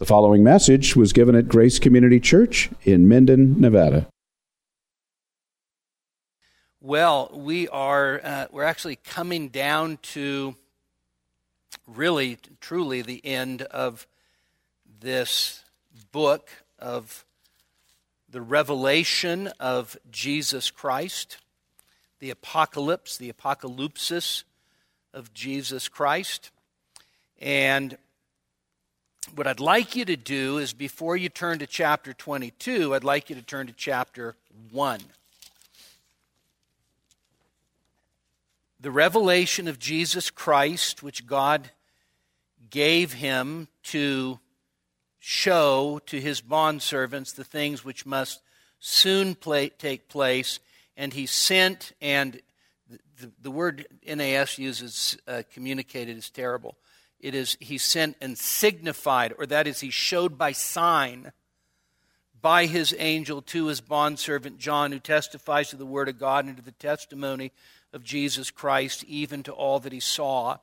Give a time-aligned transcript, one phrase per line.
[0.00, 4.06] The following message was given at Grace Community Church in Minden, Nevada.
[6.80, 10.56] Well, we are uh, we're actually coming down to
[11.86, 14.06] really truly the end of
[15.00, 15.64] this
[16.12, 16.48] book
[16.78, 17.26] of
[18.26, 21.36] the revelation of Jesus Christ,
[22.20, 24.44] the apocalypse, the apocalypsis
[25.12, 26.50] of Jesus Christ.
[27.38, 27.98] And
[29.34, 33.30] what I'd like you to do is before you turn to chapter 22, I'd like
[33.30, 34.34] you to turn to chapter
[34.70, 35.00] 1.
[38.80, 41.70] The revelation of Jesus Christ, which God
[42.70, 44.40] gave him to
[45.18, 48.40] show to his bondservants the things which must
[48.80, 50.60] soon play, take place,
[50.96, 52.40] and he sent, and
[53.20, 56.74] the, the word NAS uses uh, communicated is terrible
[57.20, 61.32] it is he sent and signified, or that is, he showed by sign
[62.40, 66.56] by his angel to his bondservant John, who testifies to the word of God and
[66.56, 67.52] to the testimony
[67.92, 70.56] of Jesus Christ, even to all that he saw.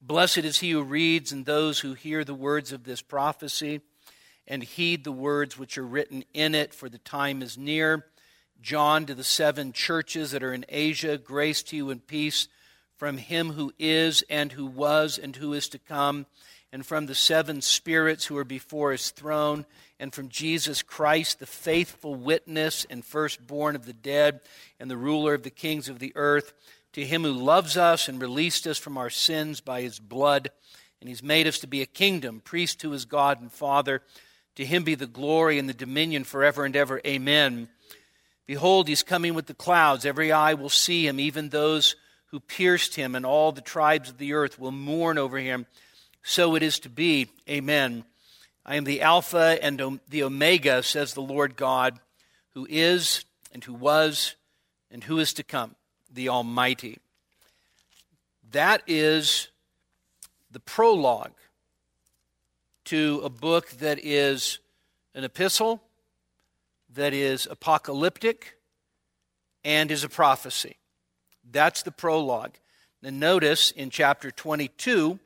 [0.00, 3.80] Blessed is he who reads and those who hear the words of this prophecy
[4.46, 8.06] and heed the words which are written in it, for the time is near.
[8.60, 12.48] John to the seven churches that are in Asia, grace to you and peace
[12.98, 16.26] from him who is and who was and who is to come,
[16.72, 19.64] and from the seven spirits who are before his throne,
[19.98, 24.40] and from Jesus Christ, the faithful witness and firstborn of the dead,
[24.78, 26.52] and the ruler of the kings of the earth,
[26.92, 30.50] to him who loves us and released us from our sins by his blood,
[31.00, 34.02] and he's made us to be a kingdom, priest to his God and Father.
[34.56, 37.00] To him be the glory and the dominion forever and ever.
[37.06, 37.68] Amen.
[38.44, 40.04] Behold, he's coming with the clouds.
[40.04, 41.94] Every eye will see him, even those
[42.30, 45.66] who pierced him, and all the tribes of the earth will mourn over him.
[46.22, 47.28] So it is to be.
[47.48, 48.04] Amen.
[48.66, 52.00] I am the Alpha and the Omega, says the Lord God,
[52.52, 54.34] who is, and who was,
[54.90, 55.74] and who is to come,
[56.12, 56.98] the Almighty.
[58.52, 59.48] That is
[60.50, 61.32] the prologue
[62.86, 64.58] to a book that is
[65.14, 65.82] an epistle,
[66.94, 68.58] that is apocalyptic,
[69.64, 70.76] and is a prophecy.
[71.50, 72.54] That's the prologue.
[73.02, 75.18] And notice in chapter 22,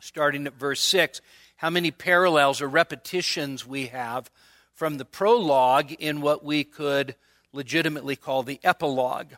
[0.00, 1.20] starting at verse 6,
[1.56, 4.30] how many parallels or repetitions we have
[4.72, 7.14] from the prologue in what we could
[7.52, 9.32] legitimately call the epilogue.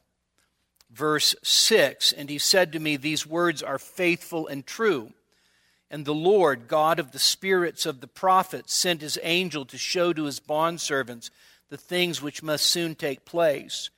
[0.90, 5.12] Verse 6 And he said to me, These words are faithful and true.
[5.90, 10.12] And the Lord, God of the spirits of the prophets, sent his angel to show
[10.12, 11.30] to his bondservants
[11.68, 13.90] the things which must soon take place.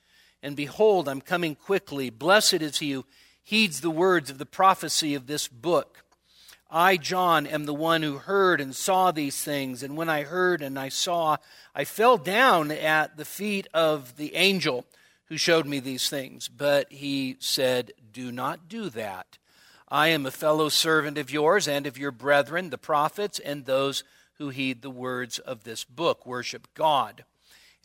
[0.45, 2.11] And behold, I'm coming quickly.
[2.11, 3.05] Blessed is he who
[3.41, 6.05] heeds the words of the prophecy of this book.
[6.69, 9.81] I, John, am the one who heard and saw these things.
[9.81, 11.37] And when I heard and I saw,
[11.73, 14.85] I fell down at the feet of the angel
[15.29, 16.47] who showed me these things.
[16.47, 19.39] But he said, Do not do that.
[19.89, 24.03] I am a fellow servant of yours and of your brethren, the prophets, and those
[24.37, 26.23] who heed the words of this book.
[26.27, 27.25] Worship God.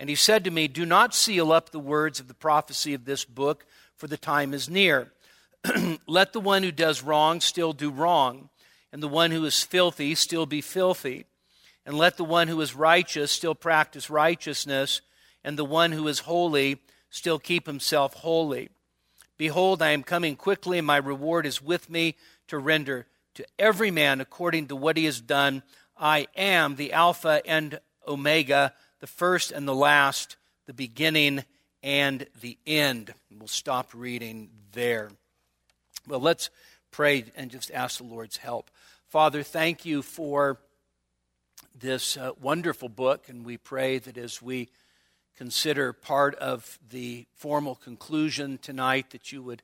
[0.01, 3.05] And he said to me, Do not seal up the words of the prophecy of
[3.05, 3.67] this book,
[3.97, 5.13] for the time is near.
[6.07, 8.49] Let the one who does wrong still do wrong,
[8.95, 11.27] and the one who is filthy still be filthy.
[11.85, 15.01] And let the one who is righteous still practice righteousness,
[15.45, 16.79] and the one who is holy
[17.11, 18.69] still keep himself holy.
[19.37, 22.17] Behold, I am coming quickly, and my reward is with me
[22.49, 25.63] to render to every man according to what he has done.
[25.97, 31.45] I am the Alpha and Omega the first and the last, the beginning
[31.83, 33.15] and the end.
[33.37, 35.11] We'll stop reading there.
[36.07, 36.51] Well, let's
[36.91, 38.71] pray and just ask the Lord's help.
[39.09, 40.59] Father, thank you for
[41.79, 44.69] this uh, wonderful book, and we pray that as we
[45.37, 49.63] consider part of the formal conclusion tonight, that you would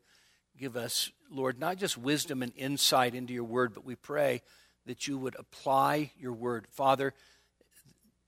[0.58, 4.40] give us, Lord, not just wisdom and insight into your word, but we pray
[4.86, 6.66] that you would apply your word.
[6.70, 7.12] Father,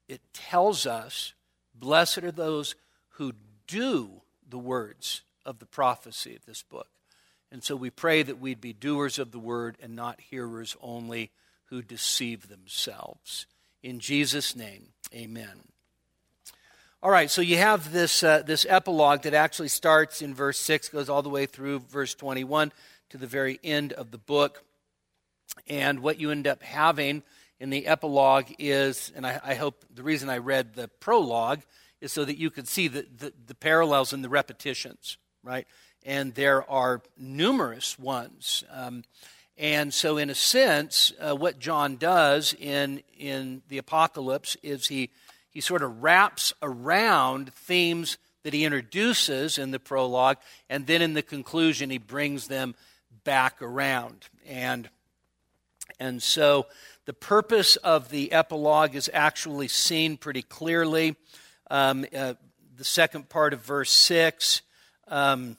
[0.09, 1.35] it tells us,
[1.75, 2.75] Blessed are those
[3.11, 3.33] who
[3.67, 6.89] do the words of the prophecy of this book.
[7.53, 11.31] And so we pray that we'd be doers of the word and not hearers only
[11.67, 13.47] who deceive themselves.
[13.83, 15.63] In Jesus' name, amen.
[17.01, 20.89] All right, so you have this, uh, this epilogue that actually starts in verse 6,
[20.89, 22.73] goes all the way through verse 21
[23.11, 24.65] to the very end of the book.
[25.69, 27.23] And what you end up having
[27.61, 31.61] in the epilogue is, and I, I, hope the reason I read the prologue
[32.01, 35.67] is so that you could see the, the, the parallels and the repetitions, right?
[36.05, 38.65] And there are numerous ones.
[38.71, 39.03] Um,
[39.59, 45.11] And so, in a sense, uh, what John does in, in the apocalypse is he,
[45.51, 50.37] he sort of wraps around themes that he introduces in the prologue,
[50.71, 52.77] and then in the conclusion, he brings them
[53.25, 54.29] back around.
[54.47, 54.89] And,
[55.99, 56.67] and so,
[57.09, 61.17] the purpose of the epilogue is actually seen pretty clearly.
[61.71, 62.35] Um, uh,
[62.77, 64.61] the second part of verse 6.
[65.07, 65.57] Um,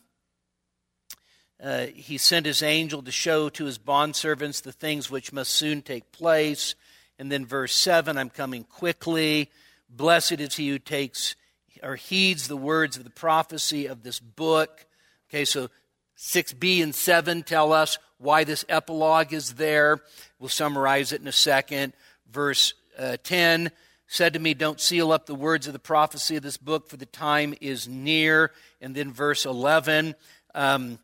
[1.60, 5.81] uh, he sent his angel to show to his bondservants the things which must soon
[5.81, 6.75] take place.
[7.18, 9.50] And then verse 7 I'm coming quickly.
[9.90, 11.36] Blessed is he who takes
[11.81, 14.86] or heeds the words of the prophecy of this book.
[15.31, 15.69] Okay, so
[16.16, 20.02] 6b and 7 tell us why this epilogue is there.
[20.39, 21.94] We'll summarize it in a second.
[22.31, 23.71] Verse uh, 10
[24.07, 26.97] said to me, Don't seal up the words of the prophecy of this book, for
[26.97, 28.51] the time is near.
[28.81, 30.15] And then verse 11.
[30.56, 31.00] Um,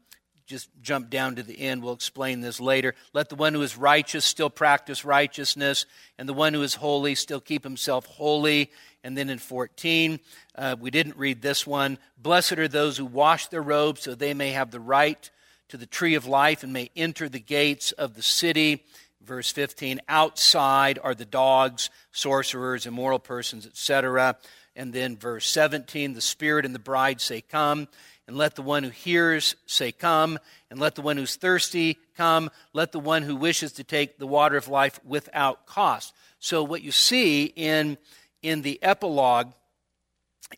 [0.48, 1.84] just jump down to the end.
[1.84, 2.94] We'll explain this later.
[3.14, 5.86] Let the one who is righteous still practice righteousness,
[6.20, 8.72] and the one who is holy still keep himself holy.
[9.04, 10.20] And then in 14,
[10.56, 11.98] uh, we didn't read this one.
[12.18, 15.30] Blessed are those who wash their robes so they may have the right
[15.70, 18.84] to the tree of life and may enter the gates of the city.
[19.26, 24.38] Verse 15, outside are the dogs, sorcerers, immoral persons, etc.
[24.76, 27.88] And then verse 17, the Spirit and the bride say, Come.
[28.28, 30.38] And let the one who hears say, Come.
[30.70, 32.52] And let the one who's thirsty come.
[32.74, 36.14] Let the one who wishes to take the water of life without cost.
[36.40, 37.98] So, what you see in,
[38.42, 39.54] in the epilogue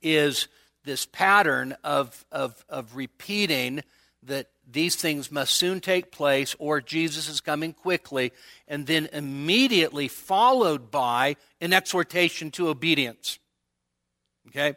[0.02, 0.48] is
[0.84, 3.84] this pattern of, of, of repeating
[4.24, 8.34] that these things must soon take place or Jesus is coming quickly,
[8.68, 13.40] and then immediately followed by an exhortation to obedience.
[14.50, 14.76] Okay?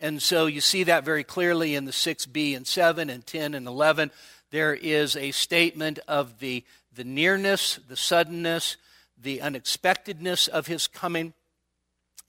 [0.00, 3.66] And so you see that very clearly in the 6b and 7 and 10 and
[3.66, 4.10] 11.
[4.50, 6.64] There is a statement of the,
[6.94, 8.76] the nearness, the suddenness,
[9.20, 11.34] the unexpectedness of his coming,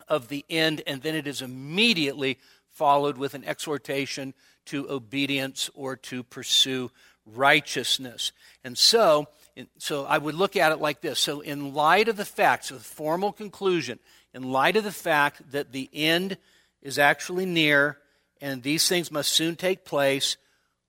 [0.08, 2.40] of the end, and then it is immediately
[2.72, 4.34] followed with an exhortation
[4.70, 6.92] to obedience or to pursue
[7.26, 8.32] righteousness.
[8.64, 9.28] And so,
[9.78, 11.20] so I would look at it like this.
[11.20, 14.00] So, in light of the facts, so the formal conclusion,
[14.34, 16.38] in light of the fact that the end
[16.82, 17.98] is actually near
[18.42, 20.38] and these things must soon take place,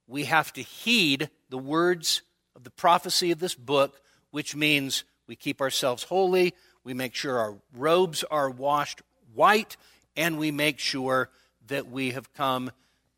[0.07, 2.23] we have to heed the words
[2.55, 4.01] of the prophecy of this book,
[4.31, 6.55] which means we keep ourselves holy,
[6.85, 9.03] we make sure our robes are washed
[9.35, 9.77] white,
[10.17, 11.31] and we make sure
[11.69, 12.71] that we have come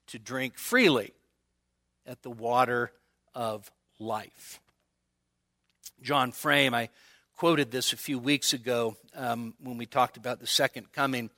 [0.09, 1.13] to drink freely
[2.07, 2.93] at the water
[3.35, 4.61] of life.
[6.03, 6.89] John Frame, I
[7.37, 11.31] quoted this a few weeks ago um, when we talked about the second coming.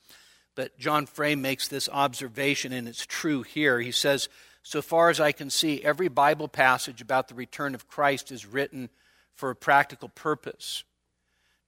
[0.55, 3.79] But John Frame makes this observation, and it's true here.
[3.79, 4.29] He says,
[4.63, 8.45] So far as I can see, every Bible passage about the return of Christ is
[8.45, 8.89] written
[9.33, 10.83] for a practical purpose,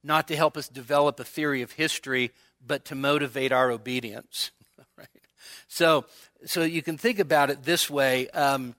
[0.02, 2.32] not to help us develop a theory of history,
[2.64, 4.50] but to motivate our obedience.
[4.96, 5.08] right?
[5.68, 6.06] So,
[6.44, 8.28] so you can think about it this way.
[8.30, 8.74] Um,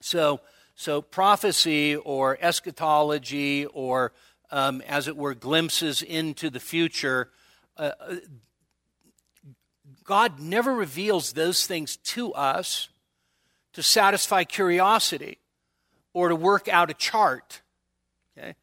[0.00, 0.40] so,
[0.74, 4.12] so prophecy or eschatology or,
[4.50, 7.30] um, as it were, glimpses into the future.
[7.76, 7.92] Uh,
[10.04, 12.88] God never reveals those things to us
[13.74, 15.38] to satisfy curiosity
[16.12, 17.60] or to work out a chart.
[18.36, 18.54] Okay?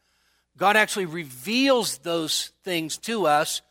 [0.57, 3.62] God actually reveals those things to us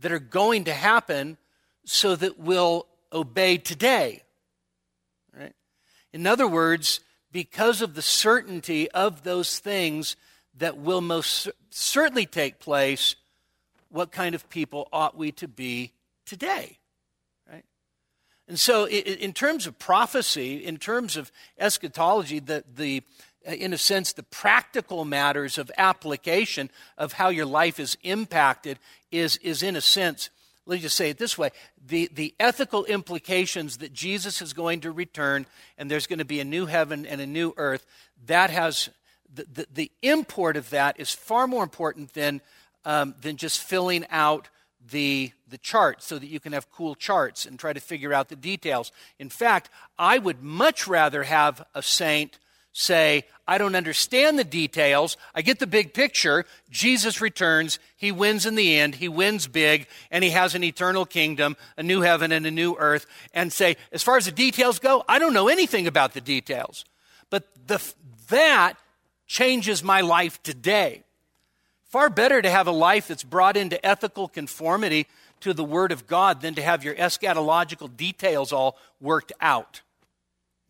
[0.00, 1.36] that are going to happen
[1.86, 4.22] so that we'll obey today.
[5.34, 5.54] Right?
[6.12, 7.00] In other words,
[7.32, 10.16] because of the certainty of those things
[10.58, 13.14] that will most certainly take place,
[13.88, 15.92] what kind of people ought we to be
[16.24, 16.78] today?
[17.50, 17.64] Right?
[18.48, 23.02] And so, in terms of prophecy, in terms of eschatology, the, the,
[23.46, 28.78] uh, in a sense, the practical matters of application of how your life is impacted
[29.12, 30.30] is, is in a sense,
[30.66, 31.50] let me just say it this way
[31.86, 35.46] the, the ethical implications that Jesus is going to return
[35.78, 37.86] and there's going to be a new heaven and a new earth,
[38.26, 38.90] that has,
[39.32, 42.40] the, the, the import of that is far more important than,
[42.84, 44.48] um, than just filling out
[44.90, 48.28] the, the chart so that you can have cool charts and try to figure out
[48.28, 48.92] the details.
[49.18, 52.38] In fact, I would much rather have a saint
[52.76, 55.16] say, I don't understand the details.
[55.34, 56.44] I get the big picture.
[56.68, 57.78] Jesus returns.
[57.96, 58.96] He wins in the end.
[58.96, 62.76] He wins big, and he has an eternal kingdom, a new heaven and a new
[62.78, 63.06] earth.
[63.32, 66.84] And say, as far as the details go, I don't know anything about the details.
[67.30, 67.80] But the,
[68.28, 68.74] that
[69.26, 71.02] changes my life today.
[71.84, 75.06] Far better to have a life that's brought into ethical conformity
[75.40, 79.80] to the Word of God than to have your eschatological details all worked out.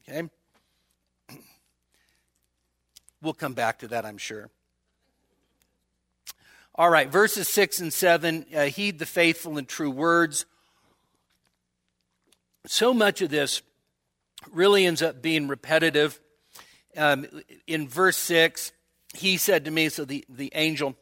[0.08, 0.28] Okay?
[3.26, 4.48] We'll come back to that, I'm sure.
[6.76, 10.46] All right, verses 6 and 7 uh, heed the faithful and true words.
[12.66, 13.62] So much of this
[14.52, 16.20] really ends up being repetitive.
[16.96, 17.26] Um,
[17.66, 18.70] in verse 6,
[19.14, 20.94] he said to me, so the, the angel,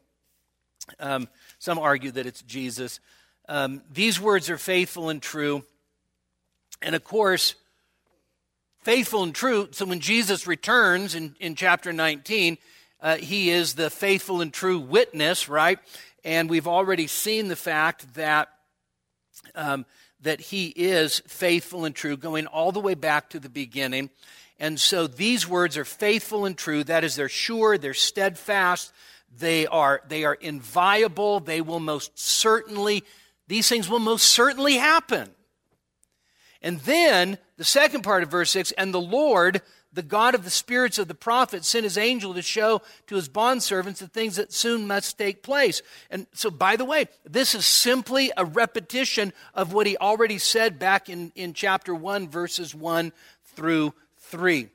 [0.99, 1.27] um,
[1.59, 2.99] some argue that it's Jesus,
[3.47, 5.63] um, these words are faithful and true.
[6.81, 7.53] And of course,
[8.85, 9.67] faithful and true.
[9.71, 12.59] So when Jesus returns in, in chapter 19,
[13.01, 15.79] uh, he is the faithful and true witness, right?
[16.23, 18.49] And we've already seen the fact that.
[19.53, 19.85] Um,
[20.21, 24.09] that he is faithful and true, going all the way back to the beginning.
[24.59, 26.83] And so these words are faithful and true.
[26.83, 28.91] That is, they're sure, they're steadfast,
[29.37, 33.03] they are, they are inviolable, they will most certainly,
[33.47, 35.34] these things will most certainly happen.
[36.65, 39.61] And then the second part of verse 6 and the Lord,
[39.93, 43.29] the God of the spirits of the prophets, sent his angel to show to his
[43.29, 45.83] bondservants the things that soon must take place.
[46.09, 50.79] And so, by the way, this is simply a repetition of what he already said
[50.79, 54.67] back in, in chapter 1, verses 1 through 3.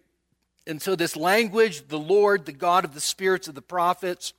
[0.68, 4.32] And so, this language, the Lord, the God of the spirits of the prophets,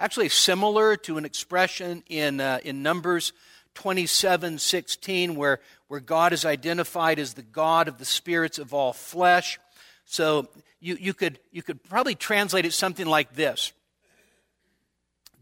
[0.00, 3.32] actually similar to an expression in, uh, in Numbers
[3.74, 8.92] 27 16, where, where God is identified as the God of the spirits of all
[8.92, 9.58] flesh.
[10.04, 10.48] So
[10.80, 13.72] you, you, could, you could probably translate it something like this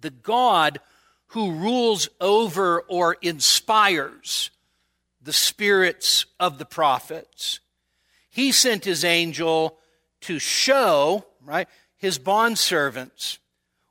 [0.01, 0.81] The God
[1.29, 4.51] who rules over or inspires
[5.23, 7.61] the spirits of the prophets.
[8.31, 9.79] He sent his angel
[10.23, 13.39] to show, right, his bondservants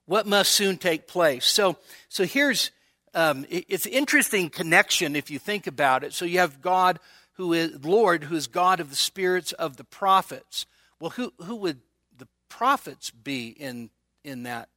[0.05, 1.45] what must soon take place.
[1.45, 1.77] So,
[2.09, 2.71] so here's,
[3.15, 6.13] um, it's interesting connection if you think about it.
[6.13, 7.00] So you have God
[7.34, 10.65] who is Lord, who is God of the spirits of the prophets.
[11.00, 11.79] Well, who, who would
[12.17, 13.89] the prophets be in,
[14.24, 14.69] in that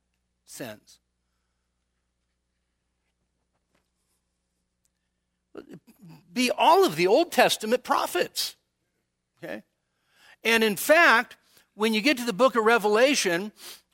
[0.46, 1.00] sense?
[6.32, 8.56] Be all of the Old Testament prophets.
[9.42, 9.62] Okay?
[10.44, 11.36] And in fact,
[11.74, 13.50] when you get to the book of Revelation,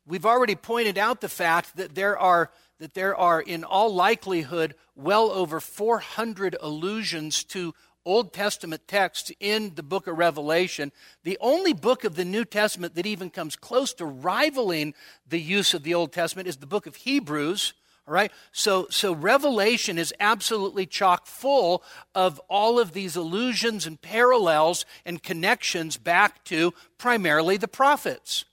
[0.06, 4.74] we've already pointed out the fact that there are that there are, in all likelihood,
[4.96, 7.74] well over 400 allusions to
[8.06, 10.92] Old Testament texts in the book of Revelation.
[11.22, 14.94] The only book of the New Testament that even comes close to rivaling
[15.26, 17.72] the use of the Old Testament is the book of Hebrews.
[18.06, 18.30] All right?
[18.52, 21.82] So, so Revelation is absolutely chock full
[22.14, 28.44] of all of these allusions and parallels and connections back to primarily the prophets.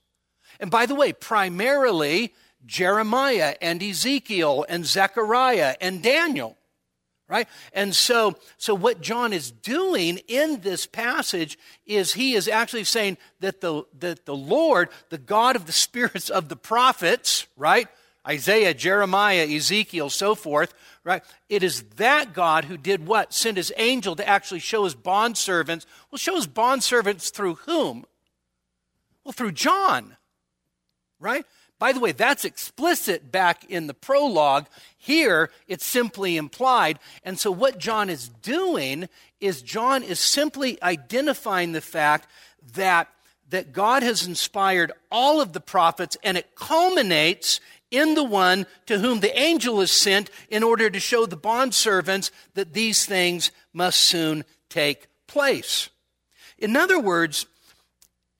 [0.58, 2.32] And by the way, primarily
[2.66, 6.56] Jeremiah and Ezekiel and Zechariah and Daniel.
[7.28, 7.48] Right?
[7.72, 13.16] And so, so what John is doing in this passage is he is actually saying
[13.40, 17.88] that the, that the Lord, the God of the spirits of the prophets, right?
[18.26, 21.22] Isaiah, Jeremiah, Ezekiel, so forth, right?
[21.48, 23.32] It is that God who did what?
[23.32, 25.86] Sent his angel to actually show his bondservants.
[26.10, 28.04] Well, show his bondservants through whom?
[29.24, 30.16] Well, through John,
[31.18, 31.44] right?
[31.82, 34.68] By the way, that's explicit back in the prologue.
[34.96, 37.00] Here, it's simply implied.
[37.24, 39.08] And so, what John is doing
[39.40, 42.28] is John is simply identifying the fact
[42.74, 43.08] that,
[43.50, 47.58] that God has inspired all of the prophets, and it culminates
[47.90, 52.30] in the one to whom the angel is sent in order to show the bondservants
[52.54, 55.90] that these things must soon take place.
[56.58, 57.46] In other words,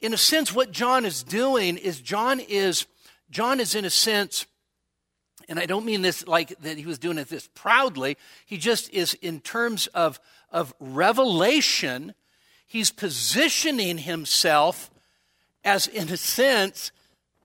[0.01, 2.87] in a sense, what John is doing is John is
[3.33, 4.47] John is, in a sense,
[5.49, 8.91] and I don't mean this like that he was doing it this proudly, he just
[8.91, 10.21] is, in terms of,
[10.51, 12.15] of revelation,
[12.67, 14.91] he's positioning himself
[15.65, 16.93] as, in a sense,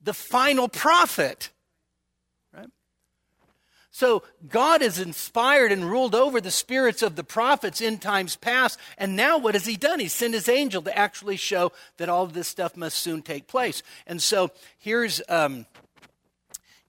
[0.03, 1.51] the final prophet.
[2.53, 2.70] Right?
[3.91, 8.79] So God has inspired and ruled over the spirits of the prophets in times past,
[8.98, 10.00] and now what has He done?
[10.00, 13.48] He sent His angel to actually show that all of this stuff must soon take
[13.48, 13.84] place.
[14.06, 15.65] And so here's um,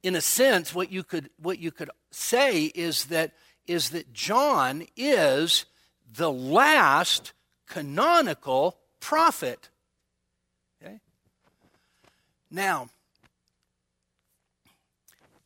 [0.03, 3.33] in a sense, what you could, what you could say is that,
[3.67, 5.65] is that John is
[6.11, 7.33] the last
[7.67, 9.69] canonical prophet.
[10.83, 11.01] Okay?
[12.51, 12.89] Now,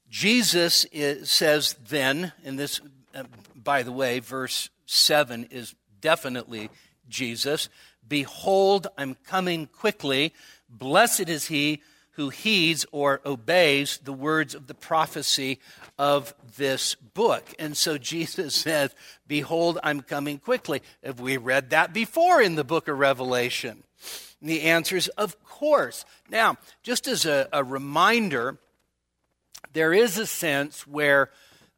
[0.09, 2.81] Jesus is, says then, and this,
[3.15, 6.69] uh, by the way, verse 7 is definitely
[7.09, 7.69] Jesus
[8.07, 10.35] Behold, I'm coming quickly.
[10.69, 11.83] Blessed is he
[12.13, 15.59] who heeds or obeys the words of the prophecy
[15.99, 17.55] of this book.
[17.59, 18.95] And so Jesus says,
[19.27, 20.83] Behold, I'm coming quickly.
[21.03, 23.83] Have we read that before in the book of Revelation?
[24.41, 26.05] And the answer is, of course.
[26.29, 28.59] Now, just as a, a reminder,
[29.73, 31.31] there is a sense where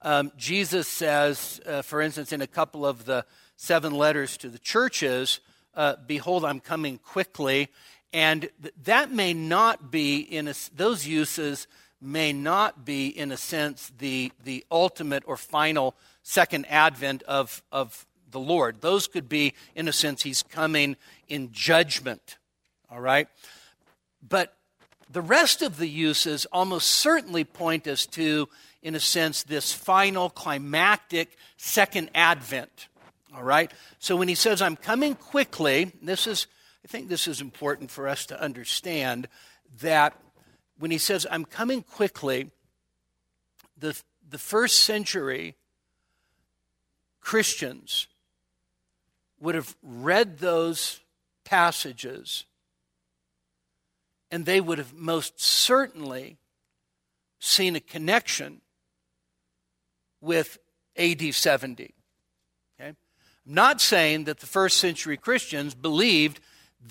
[0.03, 3.25] um, Jesus says, uh, for instance, in a couple of the
[3.57, 5.41] seven letters to the churches,
[5.75, 7.69] uh, Behold, I'm coming quickly.
[8.15, 11.67] And th- that may not be, in a, those uses
[12.01, 18.07] may not be, in a sense, the, the ultimate or final second advent of, of
[18.31, 18.81] the Lord.
[18.81, 20.97] Those could be, in a sense, he's coming
[21.29, 22.39] in judgment.
[22.89, 23.27] All right?
[24.27, 24.55] But
[25.11, 28.49] the rest of the uses almost certainly point us to,
[28.81, 32.87] in a sense, this final climactic second advent.
[33.35, 33.73] All right?
[33.99, 36.47] So when he says, I'm coming quickly, this is,
[36.85, 39.29] I think this is important for us to understand
[39.81, 40.21] that
[40.79, 42.51] when he says, I'm coming quickly,
[43.79, 43.99] the,
[44.29, 45.57] the first century
[47.21, 48.07] Christians
[49.41, 51.01] would have read those
[51.45, 52.45] passages
[54.31, 56.39] and they would have most certainly
[57.39, 58.61] seen a connection
[60.21, 60.59] with
[60.97, 61.95] AD 70.
[62.81, 62.89] Okay?
[62.89, 62.97] I'm
[63.47, 66.41] not saying that the first century Christians believed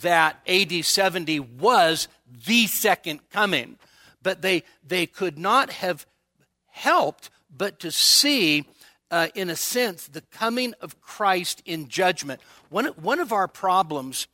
[0.02, 2.08] that AD 70 was
[2.46, 3.78] the second coming,
[4.22, 6.06] but they, they could not have
[6.68, 8.66] helped but to see,
[9.12, 12.42] uh, in a sense, the coming of Christ in judgment.
[12.70, 14.28] One, one of our problems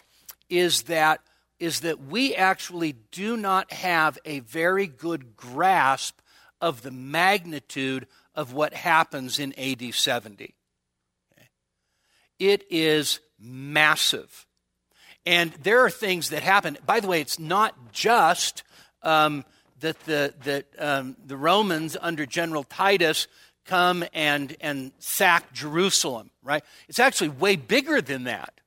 [0.50, 1.22] is that
[1.60, 6.20] is that we actually do not have a very good grasp
[6.62, 10.56] of the magnitude of what happens in AD 70.
[12.40, 14.48] It is massive.
[15.26, 16.78] And there are things that happen.
[16.86, 18.64] By the way, it's not just
[19.04, 19.46] um,
[19.80, 23.28] that, the, that um, the Romans under General Titus
[23.66, 26.64] come and, and sack Jerusalem, right?
[26.88, 28.60] It's actually way bigger than that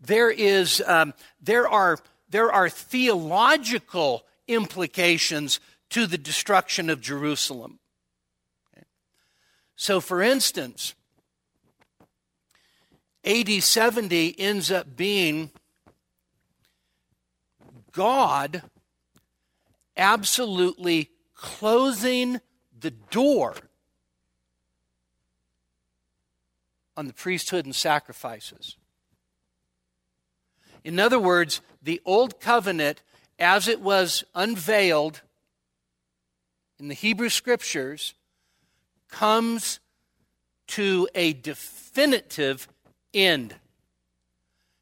[0.00, 1.98] there is um, there are
[2.28, 7.80] there are theological implications to the destruction of Jerusalem.
[8.72, 8.86] Okay.
[9.76, 10.94] So, for instance,
[13.24, 15.50] AD 70 ends up being
[17.92, 18.62] God
[19.96, 22.40] absolutely closing
[22.78, 23.54] the door
[26.96, 28.76] on the priesthood and sacrifices.
[30.84, 33.02] In other words, the Old Covenant,
[33.38, 35.22] as it was unveiled
[36.78, 38.14] in the Hebrew Scriptures,
[39.08, 39.80] comes
[40.68, 42.68] to a definitive
[43.12, 43.54] end.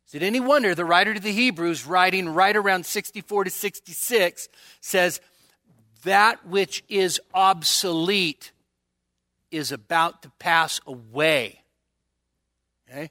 [0.09, 4.49] Is it any wonder the writer to the Hebrews, writing right around 64 to 66,
[4.81, 5.21] says,
[6.05, 8.53] That which is obsolete
[9.51, 11.63] is about to pass away.
[12.89, 13.11] Okay?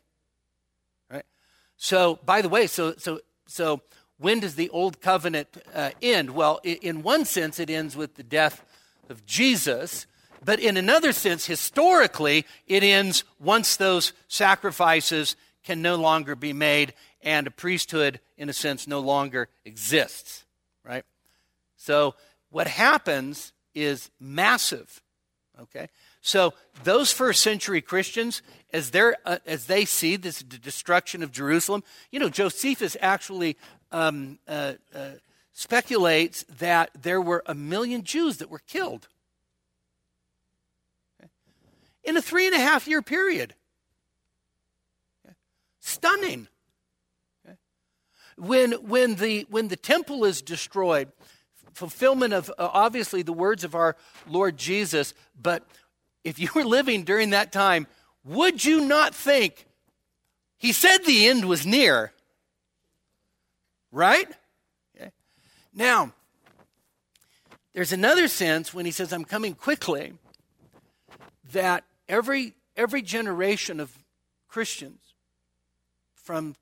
[1.77, 3.81] So, by the way, so so so
[4.17, 6.31] when does the old covenant uh, end?
[6.31, 8.65] Well, in one sense, it ends with the death
[9.09, 10.07] of Jesus,
[10.43, 15.35] but in another sense, historically, it ends once those sacrifices
[15.67, 20.45] can no longer be made and a priesthood, in a sense, no longer exists.
[20.81, 21.03] Right.
[21.75, 22.15] So,
[22.49, 25.01] what happens is massive.
[25.59, 25.89] Okay.
[26.21, 26.53] So
[26.85, 32.19] those first century Christians, as, they uh, as they see this destruction of Jerusalem, you
[32.19, 33.57] know, Josephus actually
[33.91, 35.09] um, uh, uh,
[35.51, 39.09] speculates that there were a million Jews that were killed
[42.05, 43.53] in a three and a half year period.
[45.87, 46.49] Stunning.
[48.35, 51.09] When, when, the, when the temple is destroyed,
[51.73, 53.95] fulfillment of uh, obviously the words of our
[54.27, 55.65] Lord Jesus, but
[56.25, 57.87] if you were living during that time,
[58.25, 59.65] would you not think
[60.57, 62.11] he said the end was near?
[63.89, 64.27] Right?
[64.93, 65.11] Okay.
[65.73, 66.11] Now,
[67.73, 70.13] there's another sense when he says, I'm coming quickly,
[71.53, 73.97] that every, every generation of
[74.49, 75.06] Christians
[76.27, 76.55] from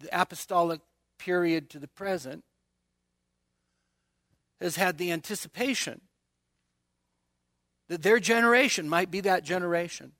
[0.00, 0.80] the apostolic
[1.16, 2.42] period to the present
[4.60, 6.00] has had the anticipation
[7.86, 10.10] that their generation might be that generation.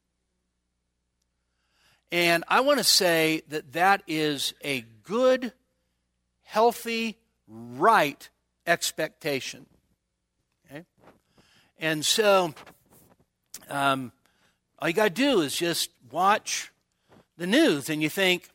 [2.13, 5.53] And I want to say that that is a good,
[6.43, 8.31] healthy, right
[8.69, 9.67] expectation.
[10.71, 10.85] Okay?
[11.81, 12.55] And so,
[13.69, 14.13] um,
[14.79, 16.71] all you got to do is just watch
[17.37, 18.49] the news, and you think,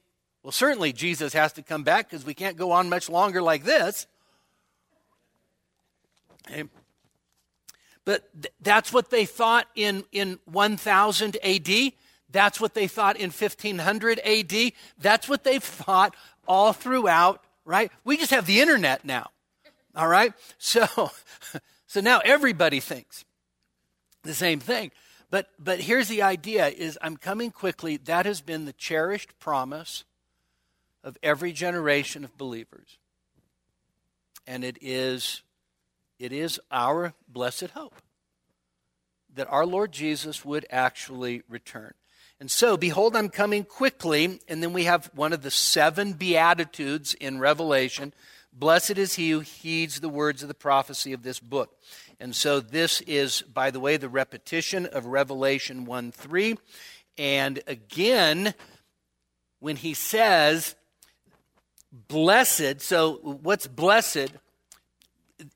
[0.48, 3.66] well, certainly Jesus has to come back because we can't go on much longer like
[3.66, 4.08] this.
[6.50, 6.64] Okay?
[8.06, 11.92] But th- that's what they thought in, in 1000 AD.
[12.32, 14.72] That's what they thought in 1500 AD.
[14.98, 16.16] That's what they've thought
[16.48, 17.92] all throughout right?
[18.06, 19.32] We just have the internet now.
[19.94, 20.32] All right?
[20.60, 21.12] So
[21.88, 23.26] so now everybody thinks
[24.24, 24.92] the same thing.
[25.30, 27.98] But but here's the idea is I'm coming quickly.
[27.98, 30.06] That has been the cherished promise
[31.08, 33.00] of every generation of believers.
[34.46, 35.42] And it is
[36.20, 37.96] it is our blessed hope
[39.34, 41.94] that our Lord Jesus would actually return.
[42.42, 44.42] And so, behold, I'm coming quickly.
[44.50, 48.14] And then we have one of the seven Beatitudes in Revelation.
[48.52, 51.78] Blessed is he who heeds the words of the prophecy of this book.
[52.20, 56.58] And so, this is, by the way, the repetition of Revelation 1 3.
[57.18, 58.54] And again,
[59.60, 60.76] when he says,
[61.92, 64.30] blessed, so what's blessed?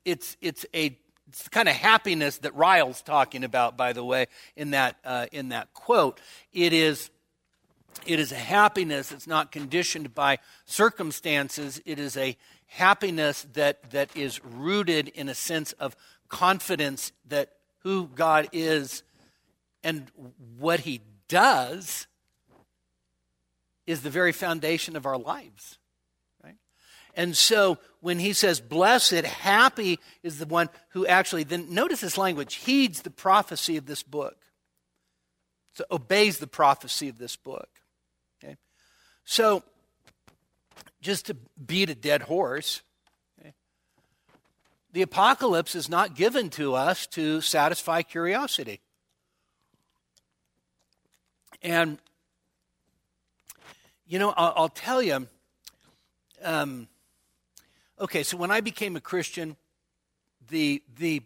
[0.04, 0.96] It's, it's a
[1.32, 5.28] it's the kind of happiness that Ryle's talking about, by the way, in that, uh,
[5.32, 6.20] in that quote.
[6.52, 7.08] It is,
[8.04, 11.80] it is a happiness that's not conditioned by circumstances.
[11.86, 15.96] It is a happiness that, that is rooted in a sense of
[16.28, 19.02] confidence that who God is
[19.82, 20.10] and
[20.58, 22.06] what He does
[23.86, 25.78] is the very foundation of our lives.
[27.14, 32.18] And so when he says blessed, happy is the one who actually, then notice this
[32.18, 34.36] language, heeds the prophecy of this book.
[35.74, 37.68] So obeys the prophecy of this book.
[38.42, 38.56] Okay?
[39.24, 39.62] So
[41.00, 42.82] just to beat a dead horse,
[43.40, 43.54] okay,
[44.92, 48.80] the apocalypse is not given to us to satisfy curiosity.
[51.62, 51.98] And,
[54.06, 55.26] you know, I'll, I'll tell you,
[56.42, 56.88] um,
[58.02, 59.56] Okay, so when I became a Christian,
[60.48, 61.22] the, the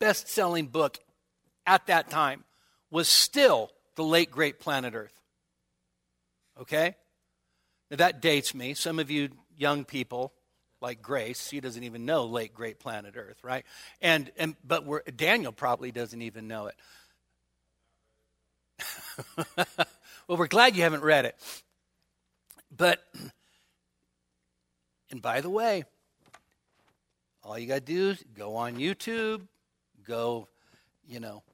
[0.00, 0.98] best selling book
[1.64, 2.42] at that time
[2.90, 5.12] was still The Late Great Planet Earth.
[6.60, 6.96] Okay?
[7.92, 8.74] Now that dates me.
[8.74, 10.32] Some of you young people,
[10.80, 13.64] like Grace, she doesn't even know Late Great Planet Earth, right?
[14.02, 16.74] And, and but we're, Daniel probably doesn't even know it.
[20.26, 21.36] well, we're glad you haven't read it.
[22.76, 23.00] But,
[25.12, 25.84] and by the way,
[27.46, 29.42] all you got to do is go on YouTube,
[30.04, 30.48] go,
[31.08, 31.44] you know,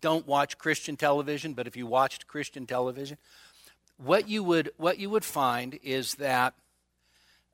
[0.00, 3.18] don't watch Christian television, but if you watched Christian television,
[3.96, 6.54] what you would what you would find is that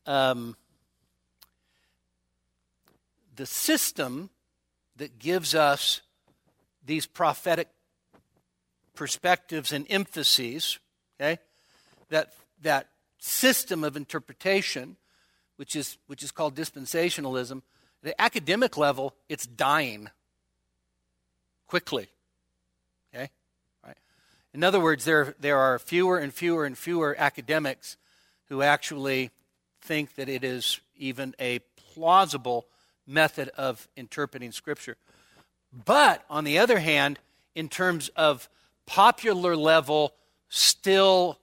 [0.06, 0.56] um,
[3.36, 4.30] the system
[4.96, 6.00] that gives us
[6.86, 7.68] these prophetic
[8.94, 10.78] perspectives and emphases,
[11.20, 11.38] okay,
[12.08, 12.32] that
[12.62, 14.96] that system of interpretation
[15.56, 17.62] which is, which is called dispensationalism, at
[18.02, 20.10] the academic level, it's dying
[21.66, 22.08] quickly.
[23.14, 23.30] Okay?
[23.84, 23.96] Right?
[24.52, 27.96] In other words, there, there are fewer and fewer and fewer academics
[28.48, 29.30] who actually
[29.80, 32.66] think that it is even a plausible
[33.06, 34.96] method of interpreting Scripture.
[35.84, 37.18] But on the other hand,
[37.54, 38.48] in terms of
[38.86, 40.14] popular level,
[40.48, 41.38] still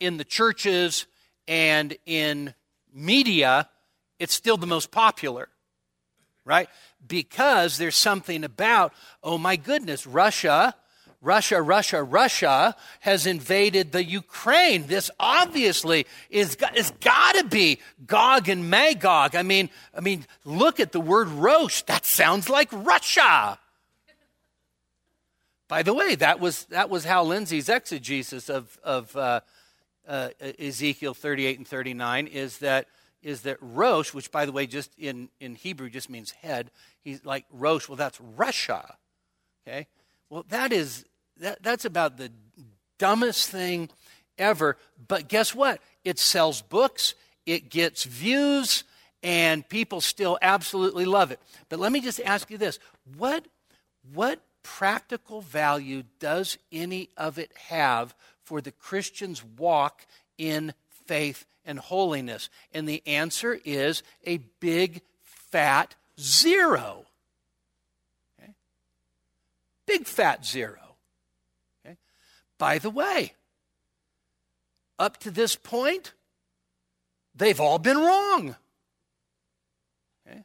[0.00, 1.06] in the churches
[1.46, 2.54] and in
[2.98, 3.68] media,
[4.18, 5.48] it's still the most popular,
[6.44, 6.68] right?
[7.06, 10.74] Because there's something about, oh my goodness, Russia,
[11.20, 14.86] Russia, Russia, Russia has invaded the Ukraine.
[14.86, 19.34] This obviously is is got to be Gog and Magog.
[19.34, 21.82] I mean, I mean, look at the word Rosh.
[21.82, 23.58] That sounds like Russia.
[25.66, 29.40] By the way, that was that was Hal Lindsey's exegesis of of uh,
[30.08, 32.86] uh, Ezekiel 38 and 39 is that
[33.22, 36.70] is that Rosh, which by the way, just in, in Hebrew just means head.
[37.02, 37.88] He's like Rosh.
[37.88, 38.96] Well, that's Russia.
[39.66, 39.86] Okay.
[40.30, 41.04] Well, that is
[41.38, 42.30] that, that's about the
[42.98, 43.90] dumbest thing
[44.38, 44.76] ever.
[45.06, 45.80] But guess what?
[46.04, 47.14] It sells books.
[47.44, 48.84] It gets views,
[49.22, 51.40] and people still absolutely love it.
[51.68, 52.78] But let me just ask you this:
[53.16, 53.46] what
[54.14, 58.14] what practical value does any of it have
[58.48, 60.06] for the Christian's walk
[60.38, 60.72] in
[61.06, 62.48] faith and holiness?
[62.72, 67.04] And the answer is a big fat zero.
[68.40, 68.54] Okay?
[69.86, 70.96] Big fat zero.
[71.84, 71.98] Okay?
[72.56, 73.34] By the way,
[74.98, 76.14] up to this point,
[77.34, 78.56] they've all been wrong.
[80.26, 80.42] Okay?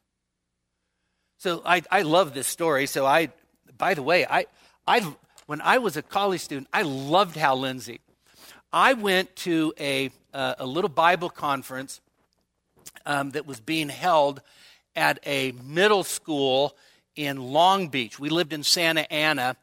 [1.37, 2.85] So I, I love this story.
[2.85, 3.29] So I,
[3.77, 4.47] by the way, I,
[4.85, 7.99] I when I was a college student, I loved Hal Lindsey.
[8.71, 12.01] I went to a, uh, a little Bible conference
[13.05, 14.41] um, that was being held
[14.95, 16.75] at a middle school
[17.15, 18.19] in Long Beach.
[18.19, 19.55] We lived in Santa Ana,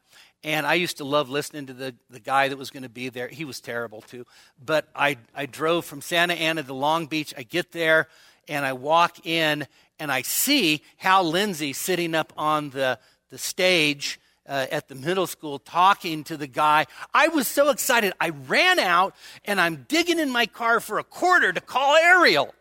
[0.43, 3.09] And I used to love listening to the, the guy that was going to be
[3.09, 3.27] there.
[3.27, 4.25] He was terrible too.
[4.63, 7.33] But I, I drove from Santa Ana to Long Beach.
[7.37, 8.07] I get there
[8.47, 9.67] and I walk in
[9.99, 12.97] and I see Hal Lindsey sitting up on the,
[13.29, 16.87] the stage uh, at the middle school talking to the guy.
[17.13, 18.13] I was so excited.
[18.19, 22.53] I ran out and I'm digging in my car for a quarter to call Ariel.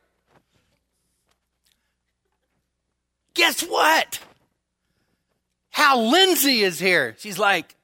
[3.35, 4.21] Guess what?
[5.71, 7.14] Hal Lindsey is here.
[7.19, 7.75] She's like,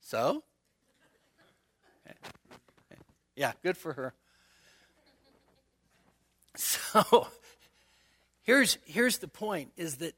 [0.00, 0.42] So?
[3.36, 4.14] Yeah, good for her.
[6.56, 7.28] So
[8.42, 10.14] here's, here's the point is that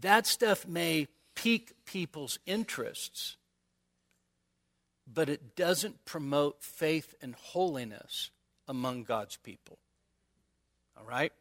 [0.00, 1.06] that stuff may
[1.40, 3.36] pique people's interests,
[5.12, 8.30] but it doesn't promote faith and holiness
[8.68, 9.78] among God's people.
[10.98, 11.32] All right?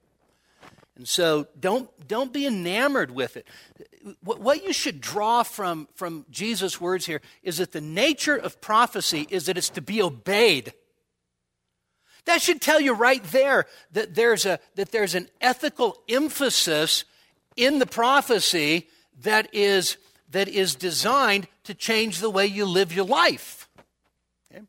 [0.96, 3.46] And so don't, don't be enamored with it.
[4.24, 9.28] What you should draw from, from Jesus' words here is that the nature of prophecy
[9.30, 10.72] is that it's to be obeyed.
[12.24, 17.04] That should tell you right there that there's, a, that there's an ethical emphasis
[17.58, 18.88] in the prophecy
[19.24, 19.98] that is,
[20.32, 23.68] that is designed to change the way you live your life.
[24.52, 24.64] Okay?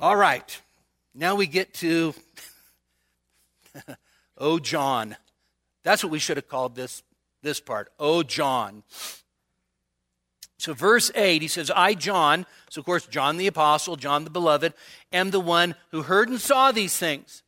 [0.00, 0.60] All right,
[1.14, 2.14] now we get to
[4.38, 5.16] Oh, John.
[5.82, 7.02] That's what we should have called this,
[7.42, 7.90] this part.
[7.98, 8.82] Oh, John.
[10.58, 14.30] So, verse 8, he says, I, John, so of course, John the Apostle, John the
[14.30, 14.72] Beloved,
[15.12, 17.42] am the one who heard and saw these things.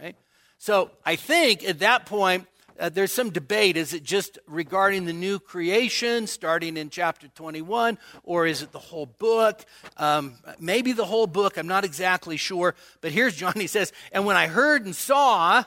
[0.00, 0.16] Right?
[0.58, 2.46] So, I think at that point,
[2.78, 3.76] uh, there's some debate.
[3.76, 8.78] Is it just regarding the new creation starting in chapter 21, or is it the
[8.78, 9.64] whole book?
[9.96, 11.56] Um, maybe the whole book.
[11.56, 12.74] I'm not exactly sure.
[13.00, 13.54] But here's John.
[13.64, 15.64] He says, And when I heard and saw,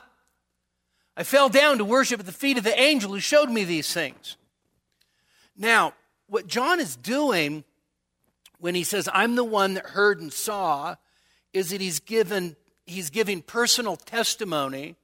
[1.16, 3.92] I fell down to worship at the feet of the angel who showed me these
[3.92, 4.36] things.
[5.56, 5.94] Now,
[6.28, 7.64] what John is doing
[8.58, 10.96] when he says, I'm the one that heard and saw,
[11.52, 14.96] is that he's given he's giving personal testimony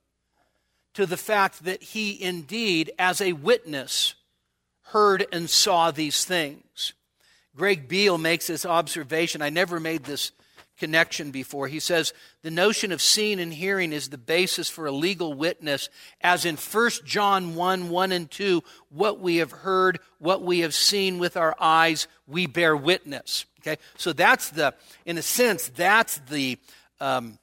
[0.94, 4.14] to the fact that he indeed, as a witness,
[4.88, 6.94] heard and saw these things.
[7.57, 9.42] Greg Beale makes this observation.
[9.42, 10.33] I never made this
[10.78, 11.68] connection before.
[11.68, 15.88] He says the notion of seeing and hearing is the basis for a legal witness,
[16.20, 20.74] as in 1 John 1 1 and 2, what we have heard, what we have
[20.74, 23.46] seen with our eyes, we bear witness.
[23.61, 23.80] Okay?
[23.96, 24.74] So that's the,
[25.07, 26.59] in a sense, that's the.
[27.00, 27.38] Um,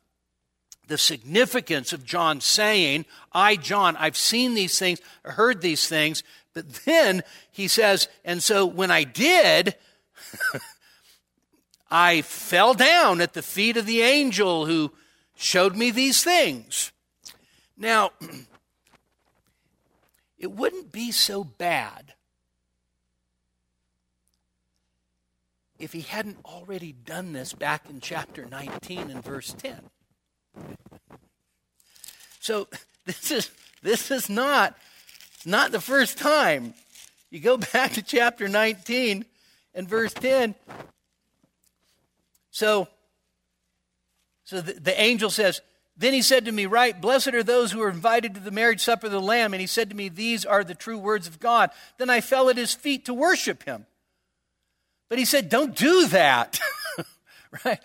[0.92, 6.22] the significance of John saying, I, John, I've seen these things, heard these things,
[6.54, 9.78] but then he says, and so when I did,
[11.90, 14.92] I fell down at the feet of the angel who
[15.34, 16.92] showed me these things.
[17.78, 18.12] Now,
[20.38, 22.16] it wouldn't be so bad
[25.80, 29.90] if he hadn't already done this back in chapter 19 and verse 10.
[32.40, 32.68] So
[33.06, 34.78] this is this is not
[35.46, 36.74] not the first time.
[37.30, 39.26] You go back to chapter 19
[39.74, 40.54] and verse 10,
[42.52, 42.90] so,
[44.44, 45.62] so the, the angel says,
[45.98, 48.82] Then he said to me, Right, blessed are those who are invited to the marriage
[48.82, 49.54] supper of the Lamb.
[49.54, 51.72] And he said to me, These are the true words of God.
[51.98, 53.88] Then I fell at his feet to worship him.
[55.10, 56.60] But he said, Don't do that.
[57.66, 57.80] right?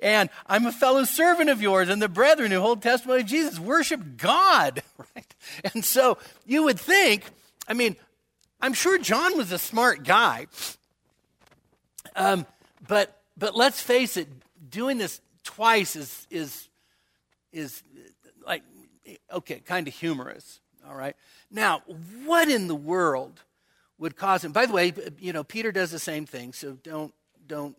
[0.00, 3.58] And I'm a fellow servant of yours and the brethren who hold testimony of Jesus.
[3.58, 4.82] Worship God.
[5.14, 5.34] Right?
[5.74, 7.24] And so you would think,
[7.66, 7.96] I mean,
[8.60, 10.48] I'm sure John was a smart guy.
[12.14, 12.46] Um,
[12.86, 14.28] but but let's face it,
[14.68, 16.68] doing this twice is, is,
[17.52, 17.82] is
[18.44, 18.62] like,
[19.32, 21.16] okay, kind of humorous, all right?
[21.50, 21.82] Now,
[22.24, 23.42] what in the world
[23.98, 24.52] would cause him?
[24.52, 27.14] By the way, you know, Peter does the same thing, so don't,
[27.46, 27.76] don't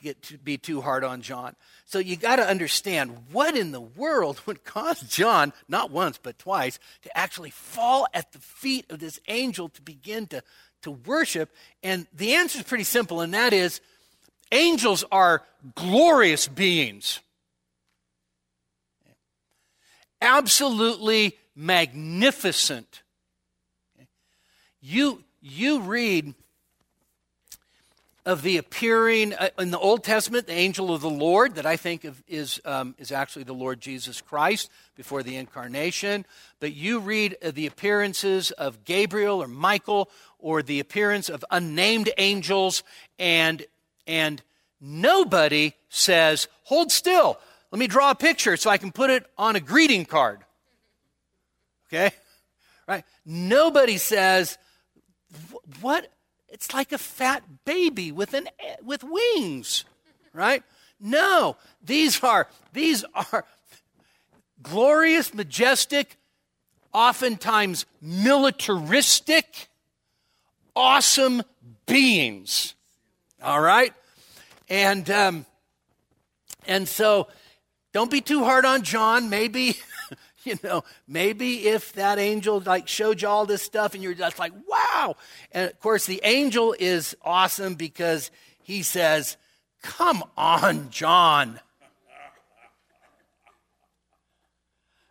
[0.00, 1.54] get to be too hard on John.
[1.84, 6.38] So you got to understand what in the world would cause John, not once but
[6.38, 10.42] twice, to actually fall at the feet of this angel to begin to,
[10.82, 11.50] to worship.
[11.82, 13.80] And the answer is pretty simple, and that is
[14.50, 15.42] Angels are
[15.74, 17.20] glorious beings,
[20.22, 23.02] absolutely magnificent.
[24.80, 26.34] You, you read
[28.28, 31.76] of the appearing uh, in the Old Testament, the angel of the Lord, that I
[31.76, 36.26] think of, is, um, is actually the Lord Jesus Christ before the incarnation.
[36.60, 42.82] But you read the appearances of Gabriel or Michael or the appearance of unnamed angels,
[43.18, 43.64] and
[44.06, 44.42] and
[44.78, 47.38] nobody says, Hold still,
[47.72, 50.40] let me draw a picture so I can put it on a greeting card.
[51.86, 52.14] Okay?
[52.86, 53.04] Right?
[53.24, 54.58] Nobody says,
[55.80, 56.10] what?
[56.48, 58.48] It's like a fat baby with, an,
[58.82, 59.84] with wings,
[60.32, 60.62] right?
[61.00, 63.44] No, these are, these are
[64.62, 66.16] glorious, majestic,
[66.92, 69.68] oftentimes militaristic,
[70.74, 71.42] awesome
[71.86, 72.74] beings.
[73.42, 73.92] All right?
[74.68, 75.46] And, um,
[76.66, 77.28] and so
[77.92, 79.30] don't be too hard on John.
[79.30, 79.76] Maybe,
[80.52, 84.38] you know, maybe if that angel like showed you all this stuff and you're just
[84.38, 85.14] like, wow.
[85.52, 88.30] And of course, the angel is awesome because
[88.62, 89.36] he says,
[89.82, 91.60] Come on, John.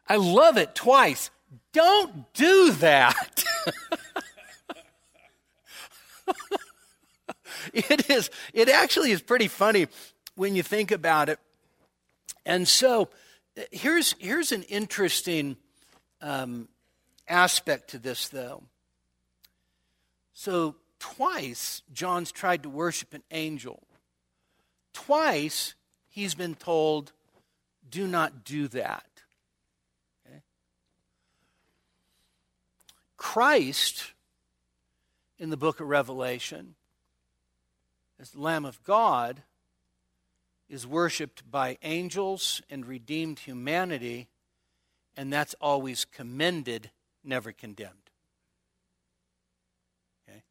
[0.10, 1.30] I love it twice.
[1.71, 3.43] Don't do that.
[7.73, 9.88] it is it actually is pretty funny
[10.36, 11.39] when you think about it.
[12.45, 13.10] And so
[13.72, 15.58] here's here's an interesting
[16.22, 16.67] um,
[17.28, 18.63] aspect to this though.
[20.34, 23.84] So twice John's tried to worship an angel.
[24.93, 25.76] Twice
[26.10, 27.12] he's been told,
[27.89, 29.06] do not do that.
[30.26, 30.41] Okay?
[33.15, 34.13] Christ,
[35.39, 36.76] in the book of Revelation,
[38.20, 39.41] as the Lamb of God,
[40.69, 44.27] is worshiped by angels and redeemed humanity,
[45.15, 46.91] and that's always commended,
[47.23, 48.10] never condemned.
[50.27, 50.43] Okay?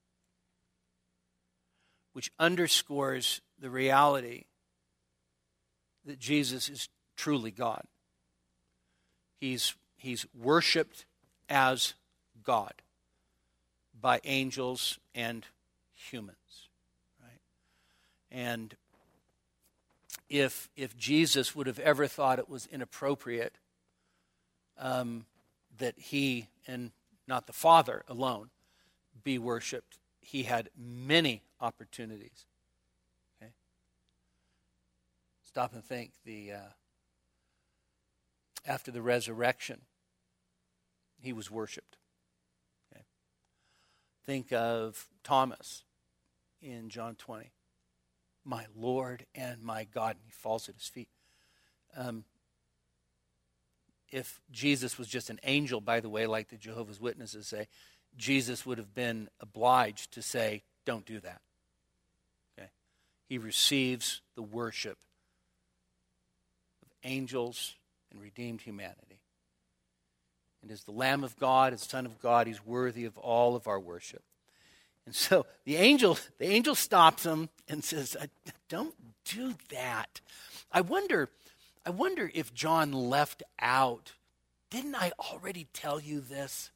[2.13, 4.45] Which underscores the reality
[6.07, 7.83] that Jesus is truly God.
[9.41, 11.05] He's, he's worshiped
[11.49, 11.95] as
[12.43, 12.73] God
[14.01, 15.45] by angels and
[15.95, 16.69] humans.
[17.21, 17.41] Right?
[18.31, 18.75] And
[20.29, 23.59] if, if Jesus would have ever thought it was inappropriate
[24.79, 25.27] um,
[25.79, 26.91] that he and
[27.29, 28.51] not the Father alone
[29.25, 32.47] be worshiped, he had many opportunities
[33.41, 33.53] Okay?
[35.45, 36.59] stop and think the uh,
[38.67, 39.83] after the resurrection
[41.21, 41.97] he was worshiped
[42.93, 43.05] okay.
[44.25, 45.85] think of thomas
[46.61, 47.51] in john 20
[48.47, 51.09] my lord and my god and he falls at his feet
[51.97, 52.25] um,
[54.11, 57.67] if jesus was just an angel by the way like the jehovah's witnesses say
[58.17, 61.41] jesus would have been obliged to say don't do that
[62.59, 62.71] okay
[63.29, 64.99] he receives the worship
[66.83, 67.77] of angels,
[68.11, 69.21] and redeemed humanity.
[70.63, 73.69] And as the Lamb of God, as Son of God, he's worthy of all of
[73.69, 74.23] our worship.
[75.07, 78.27] And so the angel, the angel stops him and says, uh,
[78.69, 80.21] "Don't do that."
[80.71, 81.31] I wonder,
[81.87, 84.13] I wonder if John left out.
[84.69, 86.71] Didn't I already tell you this?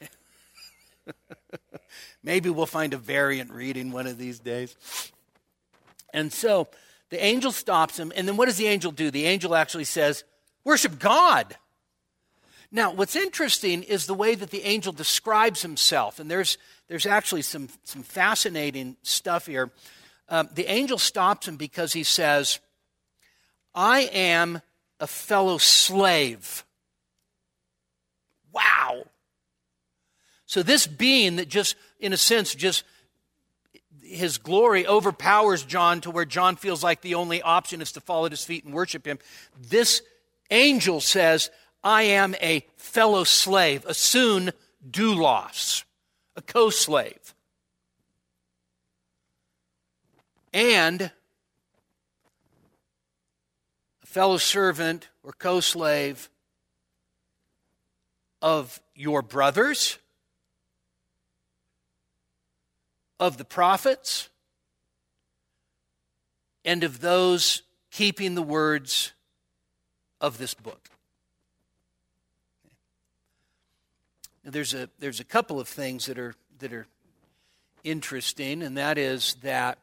[2.22, 4.76] Maybe we'll find a variant reading one of these days.
[6.12, 6.68] And so
[7.10, 9.10] the angel stops him, and then what does the angel do?
[9.10, 10.24] The angel actually says,
[10.64, 11.56] Worship God.
[12.72, 16.56] Now, what's interesting is the way that the angel describes himself, and there's,
[16.88, 19.70] there's actually some, some fascinating stuff here.
[20.28, 22.60] Um, the angel stops him because he says,
[23.74, 24.62] I am
[25.00, 26.64] a fellow slave.
[28.52, 29.04] Wow.
[30.46, 32.84] So, this being that just, in a sense, just
[34.02, 38.26] his glory overpowers John to where John feels like the only option is to fall
[38.26, 39.18] at his feet and worship him.
[39.56, 40.02] This
[40.50, 41.50] angel says,
[41.82, 44.52] I am a fellow slave, a soon
[44.88, 45.84] doulos,
[46.36, 47.34] a co slave.
[50.52, 51.10] And
[54.02, 56.28] a fellow servant or co slave
[58.42, 59.98] of your brothers
[63.18, 64.30] of the prophets
[66.64, 69.12] and of those keeping the words
[70.20, 70.88] of this book.
[74.39, 76.86] Now, there's a there's a couple of things that are that are
[77.84, 79.78] interesting, and that is that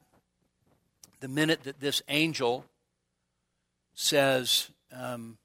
[1.19, 2.65] the minute that this angel
[3.93, 5.37] says, um,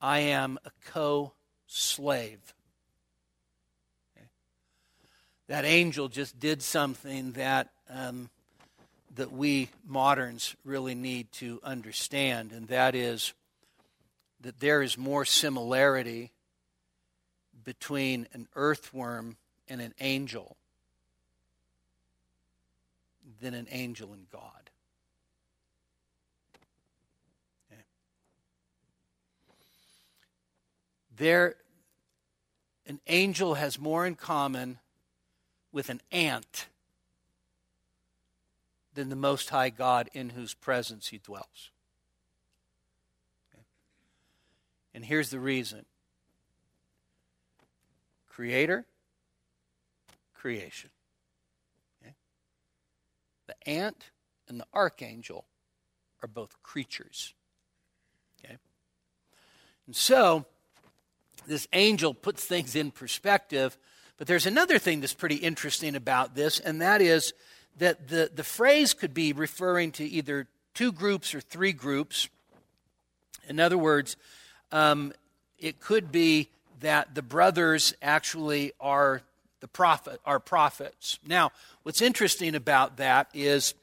[0.00, 2.54] "I am a co-slave,"
[5.48, 8.30] that angel just did something that um,
[9.14, 13.32] that we moderns really need to understand, and that is
[14.40, 16.33] that there is more similarity
[17.64, 19.36] between an earthworm
[19.68, 20.56] and an angel
[23.40, 24.70] than an angel and God.
[27.72, 27.82] Okay.
[31.16, 31.56] There,
[32.86, 34.78] an angel has more in common
[35.72, 36.66] with an ant
[38.94, 41.70] than the Most High God in whose presence he dwells.
[43.52, 43.64] Okay.
[44.94, 45.84] And here's the reason
[48.34, 48.84] Creator,
[50.34, 50.90] creation.
[52.02, 52.14] Okay.
[53.46, 54.10] The ant
[54.48, 55.44] and the archangel
[56.20, 57.32] are both creatures.
[58.44, 58.56] Okay?
[59.86, 60.46] And so,
[61.46, 63.78] this angel puts things in perspective.
[64.16, 67.34] But there's another thing that's pretty interesting about this, and that is
[67.78, 72.28] that the, the phrase could be referring to either two groups or three groups.
[73.48, 74.16] In other words,
[74.72, 75.12] um,
[75.58, 76.48] it could be
[76.84, 79.22] that the brothers actually are
[79.60, 81.18] the prophet are prophets.
[81.26, 81.50] Now,
[81.82, 83.74] what's interesting about that is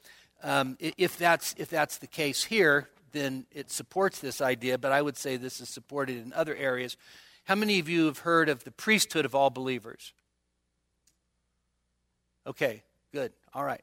[0.42, 4.78] um, if that's if that's the case here, then it supports this idea.
[4.78, 6.96] But I would say this is supported in other areas.
[7.44, 10.12] How many of you have heard of the priesthood of all believers?
[12.46, 12.82] Okay,
[13.12, 13.32] good.
[13.52, 13.82] All right.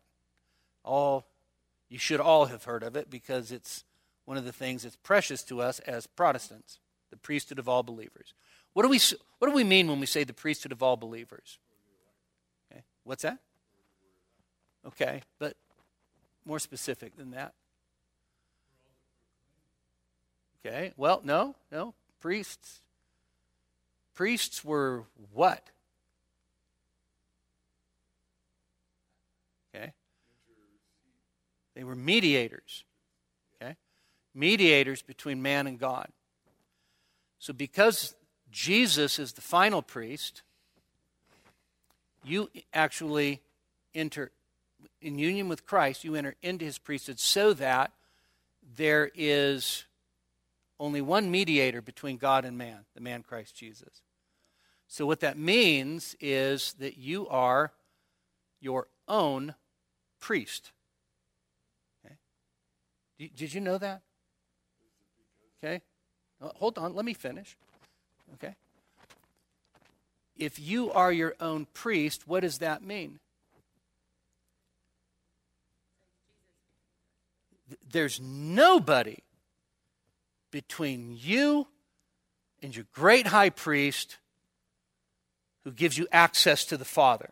[0.86, 1.26] All
[1.90, 3.84] you should all have heard of it because it's
[4.26, 8.34] one of the things that's precious to us as Protestants, the priesthood of all believers.
[8.80, 9.02] What do we
[9.40, 11.58] what do we mean when we say the priesthood of all believers?
[12.72, 12.82] Okay.
[13.04, 13.40] What's that?
[14.88, 15.58] Okay, but
[16.46, 17.54] more specific than that.
[20.66, 20.94] Okay.
[20.96, 21.94] Well, no, no.
[22.22, 22.80] Priests
[24.14, 25.04] Priests were
[25.34, 25.72] what?
[29.76, 29.92] Okay.
[31.76, 32.86] They were mediators.
[33.62, 33.76] Okay.
[34.34, 36.08] Mediators between man and God.
[37.40, 38.16] So because
[38.52, 40.42] Jesus is the final priest,
[42.24, 43.42] you actually
[43.94, 44.32] enter
[45.02, 47.92] in union with Christ, you enter into his priesthood so that
[48.76, 49.86] there is
[50.80, 54.02] only one mediator between God and man, the man Christ Jesus.
[54.88, 57.72] So, what that means is that you are
[58.60, 59.56] your own
[60.20, 60.72] priest.
[62.06, 62.16] Okay?
[63.36, 64.02] Did you know that?
[65.64, 65.82] Okay?
[66.42, 67.56] Uh, hold on, let me finish.
[68.36, 68.56] Okay?
[70.38, 73.20] If you are your own priest, what does that mean?
[77.92, 79.20] There's nobody
[80.52, 81.68] between you
[82.62, 84.18] and your great high priest
[85.64, 87.30] who gives you access to the Father.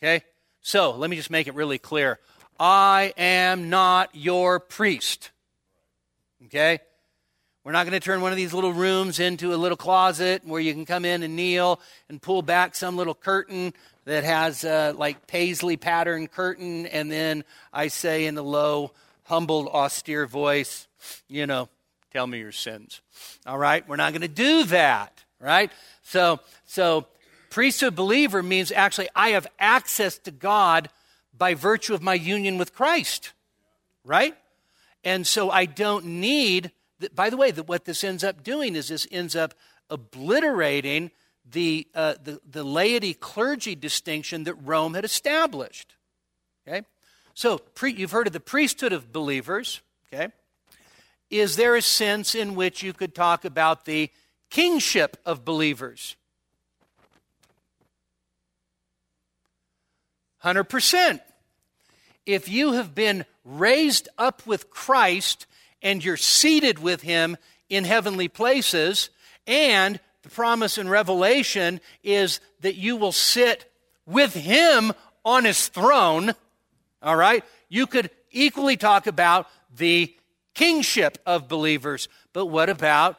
[0.00, 0.24] Okay?
[0.60, 2.18] So, let me just make it really clear.
[2.58, 5.30] I am not your priest.
[6.46, 6.80] Okay?
[7.68, 10.58] We're not going to turn one of these little rooms into a little closet where
[10.58, 13.74] you can come in and kneel and pull back some little curtain
[14.06, 18.92] that has uh, like paisley pattern curtain, and then I say in a low,
[19.24, 20.88] humbled, austere voice,
[21.28, 21.68] you know,
[22.10, 23.02] tell me your sins.
[23.46, 23.86] All right?
[23.86, 25.70] We're not going to do that, right?
[26.04, 27.04] So, so
[27.50, 30.88] priesthood believer means actually I have access to God
[31.36, 33.34] by virtue of my union with Christ,
[34.06, 34.34] right?
[35.04, 36.72] And so I don't need,
[37.14, 39.54] by the way, what this ends up doing is this ends up
[39.90, 41.10] obliterating
[41.50, 45.94] the, uh, the, the laity clergy distinction that Rome had established.
[46.66, 46.82] Okay?
[47.34, 49.80] So pre, you've heard of the priesthood of believers.
[50.12, 50.28] Okay?
[51.30, 54.10] Is there a sense in which you could talk about the
[54.50, 56.16] kingship of believers?
[60.44, 61.20] 100%.
[62.26, 65.46] If you have been raised up with Christ
[65.82, 67.36] and you're seated with him
[67.68, 69.10] in heavenly places,
[69.46, 73.70] and the promise in Revelation is that you will sit
[74.06, 74.92] with him
[75.24, 76.32] on his throne,
[77.02, 77.44] all right?
[77.68, 80.14] You could equally talk about the
[80.54, 82.08] kingship of believers.
[82.32, 83.18] But what about,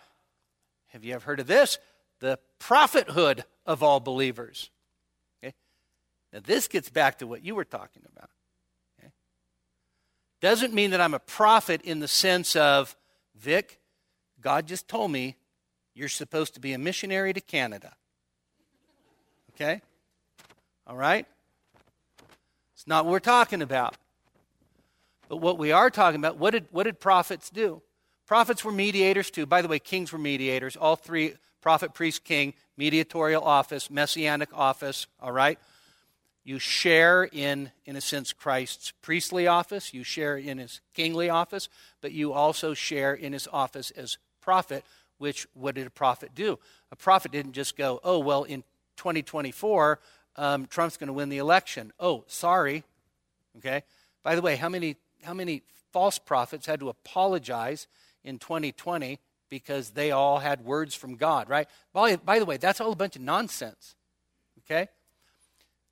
[0.87, 1.77] have you ever heard of this?
[2.19, 4.69] The prophethood of all believers.
[5.41, 5.53] Okay?
[6.33, 8.29] Now, this gets back to what you were talking about.
[10.41, 12.95] Doesn't mean that I'm a prophet in the sense of,
[13.35, 13.79] Vic,
[14.41, 15.35] God just told me
[15.93, 17.93] you're supposed to be a missionary to Canada.
[19.53, 19.81] Okay?
[20.87, 21.25] All right?
[22.73, 23.95] It's not what we're talking about.
[25.27, 27.81] But what we are talking about, what did, what did prophets do?
[28.25, 29.45] Prophets were mediators too.
[29.45, 30.75] By the way, kings were mediators.
[30.75, 35.59] All three prophet, priest, king, mediatorial office, messianic office, all right?
[36.49, 41.69] You share in, in a sense, Christ's priestly office, you share in his kingly office,
[42.01, 44.83] but you also share in his office as prophet,
[45.19, 46.57] which what did a prophet do?
[46.91, 48.63] A prophet didn't just go, oh, well, in
[48.97, 49.99] 2024,
[50.37, 51.93] um, Trump's going to win the election.
[51.99, 52.83] Oh, sorry.
[53.57, 53.83] Okay?
[54.23, 55.61] By the way, how many, how many
[55.93, 57.85] false prophets had to apologize
[58.23, 59.19] in 2020
[59.51, 61.67] because they all had words from God, right?
[61.93, 63.93] By, by the way, that's all a bunch of nonsense.
[64.65, 64.89] Okay?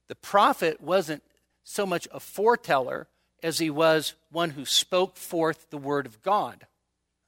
[0.08, 1.24] The prophet wasn't
[1.64, 3.08] so much a foreteller
[3.44, 6.66] as he was one who spoke forth the word of God.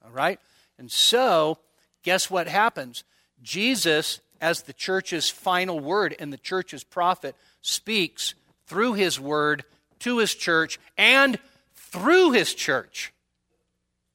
[0.04, 0.40] All right?
[0.78, 1.58] And so,
[2.02, 3.04] guess what happens?
[3.42, 8.34] Jesus, as the church's final word and the church's prophet, speaks
[8.66, 9.64] through his word
[10.00, 11.38] to his church and
[11.74, 13.12] through his church.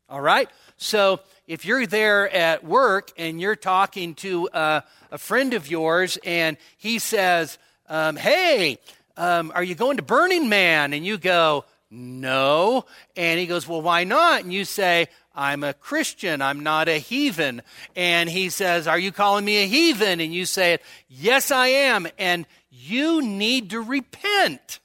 [0.10, 0.50] All right?
[0.78, 6.18] So, if you're there at work and you're talking to a, a friend of yours
[6.26, 7.60] and he says,
[7.90, 8.80] um, Hey,
[9.18, 10.94] um, are you going to Burning Man?
[10.94, 12.86] And you go, No.
[13.16, 14.44] And he goes, Well, why not?
[14.44, 16.42] And you say, I'm a Christian.
[16.42, 17.62] I'm not a heathen.
[17.96, 20.22] And he says, Are you calling me a heathen?
[20.22, 20.80] And you say,
[21.10, 22.08] Yes, I am.
[22.18, 24.80] And you need to repent.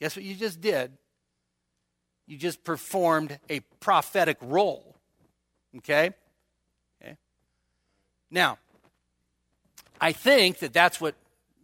[0.00, 0.92] Guess what you just did?
[2.26, 4.96] You just performed a prophetic role.
[5.78, 6.10] Okay?
[7.00, 7.16] Okay.
[8.30, 8.58] Now,
[10.00, 11.14] I think that that's what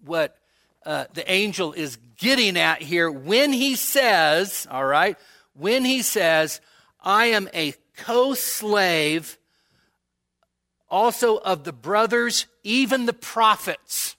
[0.05, 0.37] what
[0.85, 5.17] uh, the angel is getting at here when he says, all right,
[5.55, 6.61] when he says,
[7.01, 9.39] I am a co slave
[10.89, 14.17] also of the brothers, even the prophets,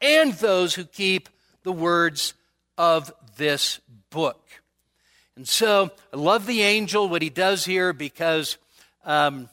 [0.00, 1.28] and those who keep
[1.62, 2.34] the words
[2.76, 4.44] of this book.
[5.36, 8.58] And so I love the angel, what he does here, because
[9.04, 9.48] um,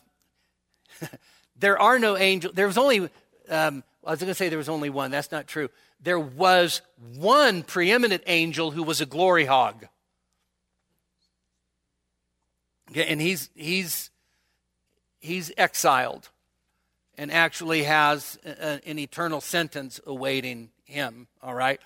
[1.56, 2.54] there are no angels.
[2.56, 3.10] There was only
[3.50, 5.10] um, I was going to say there was only one.
[5.10, 5.70] That's not true.
[6.00, 6.82] There was
[7.18, 9.88] one preeminent angel who was a glory hog.
[12.92, 14.12] Okay, and he's, he's,
[15.20, 16.30] he's exiled
[17.18, 21.82] and actually has a, an eternal sentence awaiting him, all right?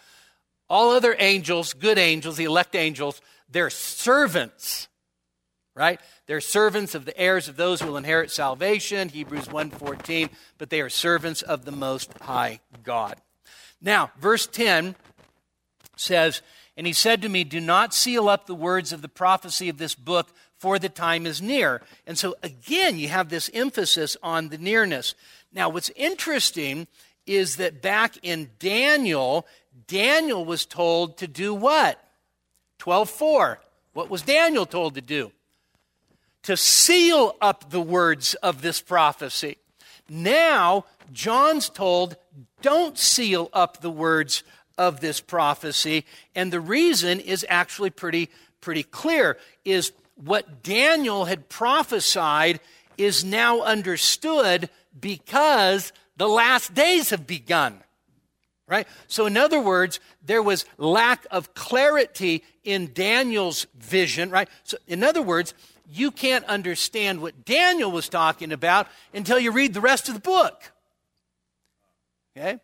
[0.70, 4.89] All other angels, good angels, the elect angels, they're servants,
[5.76, 6.00] right?
[6.26, 10.82] They're servants of the heirs of those who will inherit salvation, Hebrews 1:14, but they
[10.82, 13.22] are servants of the most high God.
[13.82, 14.96] Now, verse 10
[15.96, 16.42] says,
[16.76, 19.78] "And he said to me, do not seal up the words of the prophecy of
[19.78, 24.50] this book, for the time is near." And so again, you have this emphasis on
[24.50, 25.16] the nearness.
[25.52, 26.88] Now, what's interesting
[27.26, 29.48] is that back in Daniel,
[29.88, 32.04] Daniel was told to do what?
[32.80, 33.62] 12:4.
[33.94, 35.32] What was Daniel told to do?
[36.44, 39.58] To seal up the words of this prophecy.
[40.10, 42.16] Now, John's told,
[42.62, 44.44] don't seal up the words
[44.78, 46.06] of this prophecy.
[46.34, 48.30] And the reason is actually pretty,
[48.62, 52.60] pretty clear, is what Daniel had prophesied
[52.98, 54.70] is now understood
[55.00, 57.82] because the last days have begun.
[58.68, 58.88] Right?
[59.08, 64.48] So, in other words, there was lack of clarity in Daniel's vision, right?
[64.64, 65.56] So, in other words,
[65.92, 70.22] you can't understand what Daniel was talking about until you read the rest of the
[70.22, 70.72] book.
[72.38, 72.60] Okay?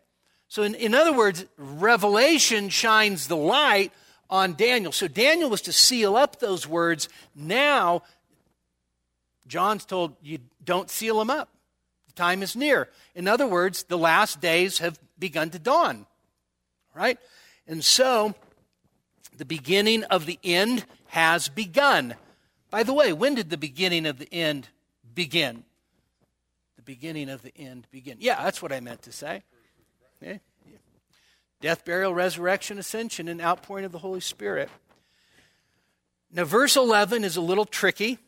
[0.48, 3.92] So, in, in other words, Revelation shines the light
[4.30, 4.92] on Daniel.
[4.92, 7.08] So, Daniel was to seal up those words.
[7.34, 8.02] Now,
[9.46, 11.48] John's told you don't seal them up.
[12.06, 12.88] The time is near.
[13.14, 16.06] In other words, the last days have begun to dawn.
[16.94, 17.18] Right?
[17.66, 18.34] And so,
[19.36, 22.14] the beginning of the end has begun.
[22.70, 24.68] By the way, when did the beginning of the end
[25.14, 25.64] begin?
[26.76, 28.16] The beginning of the end begin.
[28.20, 29.42] Yeah, that's what I meant to say.
[30.22, 30.40] Okay?
[31.60, 34.68] Death, burial, resurrection, ascension, and outpouring of the Holy Spirit.
[36.32, 38.18] Now, verse 11 is a little tricky.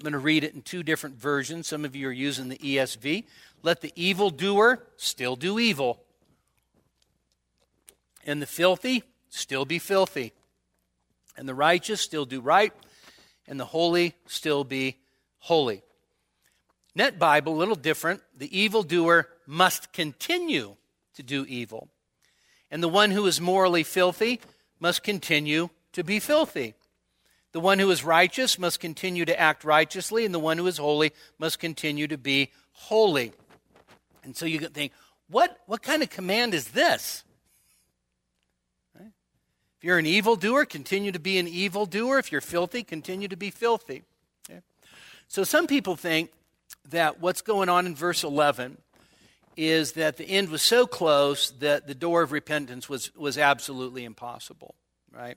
[0.00, 1.68] I'm going to read it in two different versions.
[1.68, 3.24] Some of you are using the ESV.
[3.62, 6.02] Let the evildoer still do evil,
[8.26, 10.32] and the filthy still be filthy
[11.36, 12.72] and the righteous still do right,
[13.46, 14.96] and the holy still be
[15.38, 15.82] holy.
[16.94, 18.22] NET Bible, a little different.
[18.36, 20.76] The evildoer must continue
[21.14, 21.88] to do evil,
[22.70, 24.40] and the one who is morally filthy
[24.78, 26.74] must continue to be filthy.
[27.52, 30.78] The one who is righteous must continue to act righteously, and the one who is
[30.78, 33.32] holy must continue to be holy.
[34.24, 34.92] And so you can think,
[35.28, 37.24] what, what kind of command is this?
[39.82, 42.20] If you're an evildoer, continue to be an evildoer.
[42.20, 44.04] If you're filthy, continue to be filthy.
[44.48, 44.60] Okay?
[45.26, 46.30] So some people think
[46.90, 48.78] that what's going on in verse 11
[49.56, 54.04] is that the end was so close that the door of repentance was, was absolutely
[54.04, 54.76] impossible,
[55.10, 55.36] right?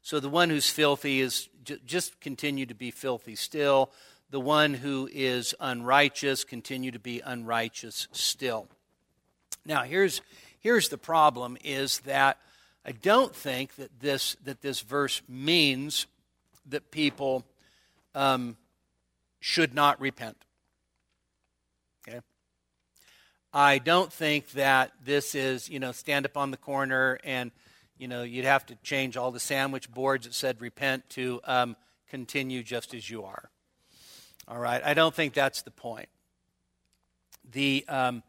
[0.00, 3.90] So the one who's filthy is j- just continue to be filthy still.
[4.30, 8.66] The one who is unrighteous continue to be unrighteous still.
[9.66, 10.22] Now here's
[10.58, 12.38] here's the problem is that
[12.84, 16.06] I don't think that this, that this verse means
[16.66, 17.44] that people
[18.14, 18.56] um,
[19.40, 20.36] should not repent.
[22.06, 22.20] Okay?
[23.54, 27.50] I don't think that this is, you know, stand up on the corner and,
[27.96, 31.76] you know, you'd have to change all the sandwich boards that said repent to um,
[32.10, 33.50] continue just as you are.
[34.46, 34.82] All right?
[34.84, 36.08] I don't think that's the point.
[37.50, 38.22] The, um,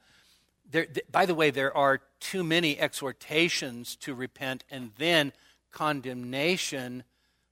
[0.69, 5.31] there, th- by the way, there are too many exhortations to repent and then
[5.71, 7.03] condemnation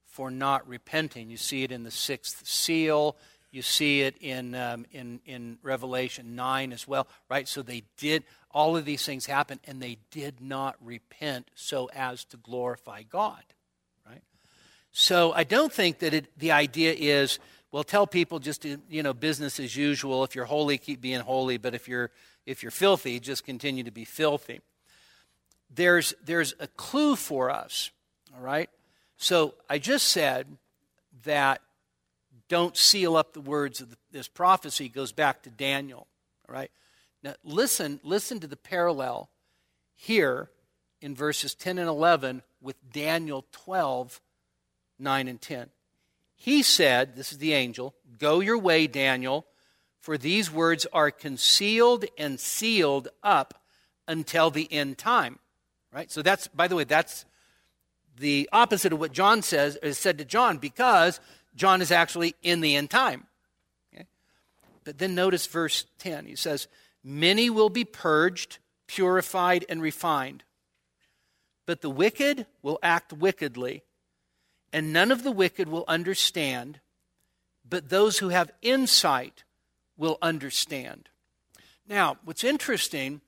[0.06, 1.30] for not repenting.
[1.30, 3.18] You see it in the sixth seal.
[3.52, 7.48] You see it in, um, in, in Revelation 9 as well, right?
[7.48, 12.26] So they did, all of these things happen, and they did not repent so as
[12.26, 13.44] to glorify God,
[14.08, 14.24] right?
[14.92, 17.38] So I don't think that it, the idea is,
[17.72, 20.24] well, tell people just, to, you know, business as usual.
[20.24, 22.10] If you're holy, keep being holy, but if you're,
[22.46, 24.62] if you're filthy, just continue to be filthy.
[25.74, 27.92] There's, there's a clue for us,
[28.36, 28.70] all right?
[29.18, 30.58] So I just said
[31.24, 31.62] that
[32.50, 36.08] don't seal up the words of the, this prophecy goes back to Daniel.
[36.48, 36.72] All right?
[37.24, 39.30] Now listen, listen to the parallel
[39.96, 40.50] here
[41.02, 44.22] in verses 10 and 11 with Daniel 12,
[45.00, 45.70] 9 and 10.
[46.36, 49.46] He said, This is the angel, Go your way, Daniel,
[50.04, 53.64] for these words are concealed and sealed up
[54.06, 55.40] until the end time.
[55.94, 56.12] Right?
[56.12, 57.24] So that's, by the way, that's
[58.18, 61.22] the opposite of what John says is said to John because
[61.56, 63.28] John is actually in the end time.
[63.96, 64.06] Okay?
[64.84, 66.26] But then notice verse 10.
[66.26, 66.68] He says,
[67.02, 70.44] Many will be purged, purified, and refined.
[71.66, 73.84] But the wicked will act wickedly,
[74.74, 76.82] and none of the wicked will understand,
[77.64, 79.46] but those who have insight
[79.98, 81.10] will understand.
[81.88, 83.22] Now, what's interesting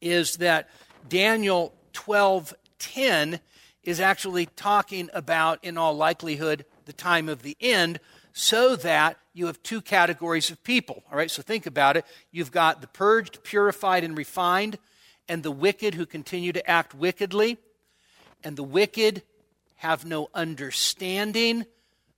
[0.00, 0.68] is that
[1.08, 3.40] Daniel 12:10
[3.82, 8.00] is actually talking about in all likelihood the time of the end
[8.32, 11.02] so that you have two categories of people.
[11.10, 12.04] All right, so think about it.
[12.30, 14.78] You've got the purged, purified, and refined,
[15.28, 17.58] and the wicked who continue to act wickedly.
[18.44, 19.22] And the wicked
[19.76, 21.66] have no understanding,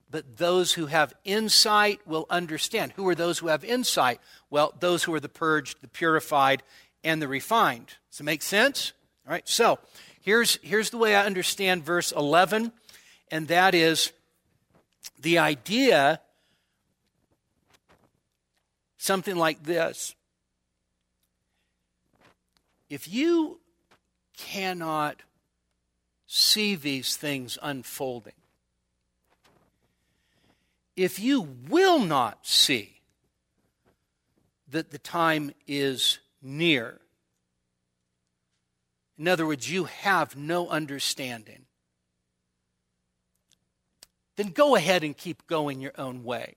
[0.09, 2.93] but those who have insight will understand.
[2.93, 4.19] Who are those who have insight?
[4.49, 6.63] Well, those who are the purged, the purified,
[7.03, 7.95] and the refined.
[8.11, 8.93] Does it make sense?
[9.27, 9.79] All right, so
[10.21, 12.71] here's, here's the way I understand verse 11,
[13.31, 14.11] and that is
[15.19, 16.19] the idea
[18.97, 20.15] something like this
[22.89, 23.59] if you
[24.37, 25.21] cannot
[26.27, 28.33] see these things unfolding,
[30.95, 33.01] if you will not see
[34.69, 36.99] that the time is near,
[39.17, 41.65] in other words, you have no understanding,
[44.35, 46.55] then go ahead and keep going your own way.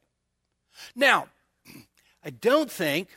[0.97, 1.29] Now,
[2.25, 3.09] I don't think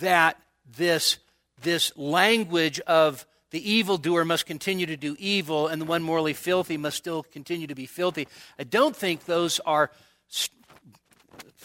[0.00, 0.40] that
[0.76, 1.18] this,
[1.62, 6.76] this language of the evildoer must continue to do evil and the one morally filthy
[6.76, 9.90] must still continue to be filthy, I don't think those are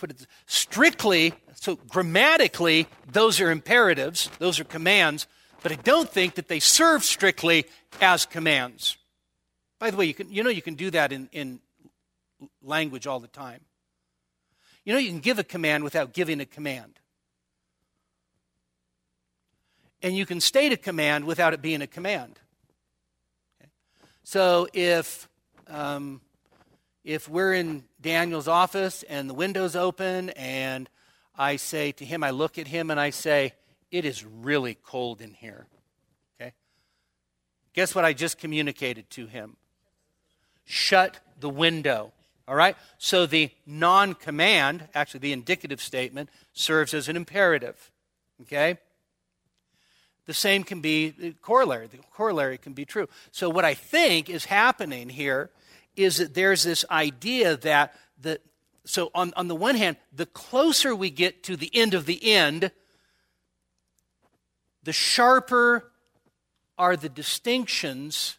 [0.01, 5.28] put it strictly, so grammatically, those are imperatives, those are commands,
[5.62, 7.66] but I don't think that they serve strictly
[8.01, 8.97] as commands.
[9.78, 11.59] By the way, you, can, you know you can do that in, in
[12.64, 13.62] language all the time.
[14.84, 16.99] You know, you can give a command without giving a command.
[20.01, 22.39] And you can state a command without it being a command.
[23.59, 23.70] Okay?
[24.24, 25.30] So if,
[25.68, 26.22] um,
[27.03, 30.89] if we're in Daniel's office and the window's open and
[31.35, 33.53] I say to him, I look at him and I say,
[33.89, 35.65] It is really cold in here.
[36.39, 36.53] Okay?
[37.73, 39.57] Guess what I just communicated to him?
[40.65, 42.13] Shut the window.
[42.47, 42.75] All right?
[42.97, 47.91] So the non command, actually the indicative statement, serves as an imperative.
[48.43, 48.77] Okay?
[50.27, 51.87] The same can be the corollary.
[51.87, 53.09] The corollary can be true.
[53.31, 55.49] So what I think is happening here
[55.95, 58.39] is that there's this idea that the
[58.85, 62.31] so on, on the one hand, the closer we get to the end of the
[62.31, 62.71] end,
[64.83, 65.91] the sharper
[66.77, 68.37] are the distinctions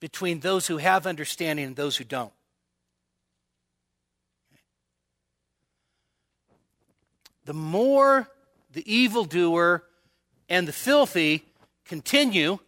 [0.00, 2.32] between those who have understanding and those who don't.
[7.48, 8.28] the more
[8.72, 9.82] the evildoer
[10.50, 11.46] and the filthy
[11.86, 12.58] continue,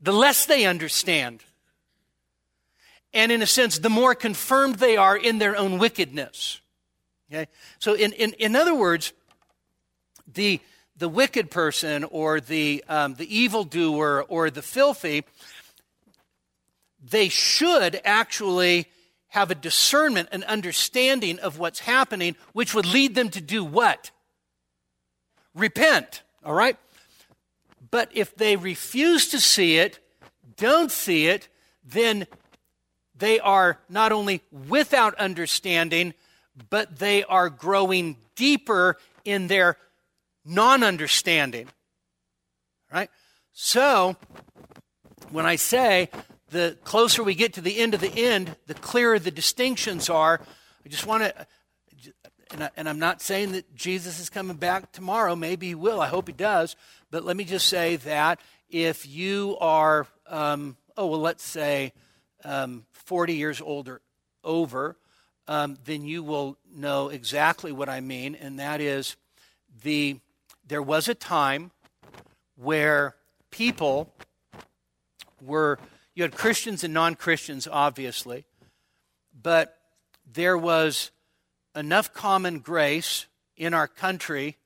[0.00, 1.44] the less they understand.
[3.14, 6.60] And in a sense, the more confirmed they are in their own wickedness.
[7.32, 7.46] Okay?
[7.78, 9.14] So, in, in, in other words,
[10.30, 10.60] the,
[10.96, 15.24] the wicked person or the, um, the evildoer or the filthy,
[17.02, 18.88] they should actually
[19.28, 24.10] have a discernment, an understanding of what's happening, which would lead them to do what?
[25.54, 26.76] repent, all right?
[27.90, 30.00] But if they refuse to see it,
[30.56, 31.48] don't see it,
[31.84, 32.26] then
[33.24, 36.12] they are not only without understanding,
[36.68, 39.78] but they are growing deeper in their
[40.44, 41.68] non understanding.
[42.92, 43.08] Right?
[43.54, 44.16] So,
[45.30, 46.10] when I say
[46.50, 50.38] the closer we get to the end of the end, the clearer the distinctions are,
[50.84, 51.46] I just want to,
[52.50, 55.34] and, I, am not saying that Jesus is coming back tomorrow.
[55.34, 55.98] Maybe he will.
[55.98, 56.76] I hope he does.
[57.10, 61.94] But let me just say that if you are, um, oh, well, let's say
[62.44, 64.00] um, 40 years older
[64.42, 64.96] over,
[65.46, 69.16] um, then you will know exactly what I mean, and that is
[69.82, 70.18] the
[70.66, 71.70] there was a time
[72.56, 73.16] where
[73.50, 74.10] people
[75.42, 75.78] were
[76.14, 78.44] you had Christians and non-Christians obviously,
[79.40, 79.76] but
[80.30, 81.10] there was
[81.76, 83.26] enough common grace
[83.56, 84.56] in our country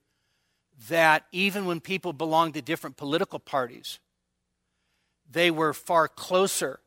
[0.88, 3.98] that even when people belonged to different political parties,
[5.28, 6.78] they were far closer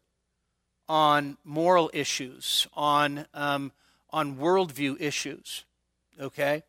[0.91, 3.71] on moral issues, on, um,
[4.09, 5.63] on worldview issues.
[6.19, 6.63] Okay?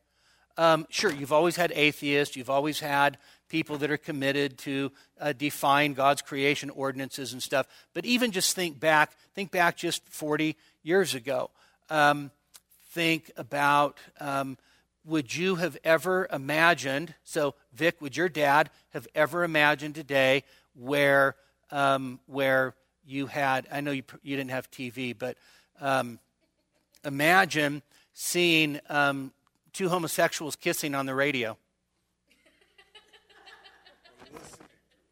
[0.57, 3.19] Um, sure, you've always had atheists, you've always had
[3.49, 7.67] people that are committed to uh, define God's creation ordinances and stuff.
[7.95, 11.51] But even just think back, think back just 40 years ago.
[11.91, 12.31] Um,
[12.93, 14.57] think about um,
[15.05, 20.45] would you have ever imagined, so Vic, would your dad have ever imagined today
[20.75, 21.35] where,
[21.73, 22.77] um, where
[23.13, 25.37] you had, I know you, you didn't have TV, but
[25.81, 26.19] um,
[27.05, 27.83] imagine
[28.15, 29.33] seeing um,
[29.73, 31.57] two homosexuals kissing on the radio.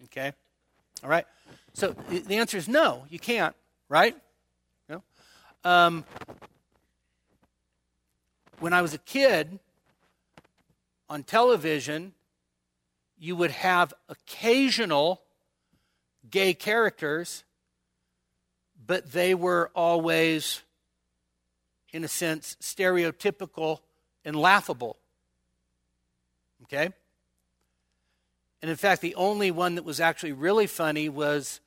[0.05, 0.33] Okay?
[1.05, 1.27] All right?
[1.75, 3.55] So the answer is no, you can't,
[3.89, 4.17] right?
[4.89, 5.03] No.
[5.63, 6.05] Um,
[8.59, 9.59] when I was a kid,
[11.09, 12.13] on television,
[13.19, 15.21] you would have occasional
[16.31, 17.43] gay characters
[18.91, 20.63] but they were always,
[21.93, 23.79] in a sense, stereotypical
[24.25, 24.97] and laughable.
[26.65, 26.89] Okay?
[28.61, 31.61] And in fact, the only one that was actually really funny was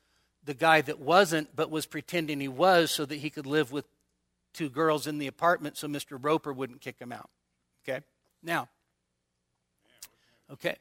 [0.44, 3.86] the guy that wasn't, but was pretending he was so that he could live with
[4.52, 6.20] two girls in the apartment so Mr.
[6.22, 7.30] Roper wouldn't kick him out.
[7.88, 8.02] Okay?
[8.44, 8.68] Now,
[10.52, 10.76] okay.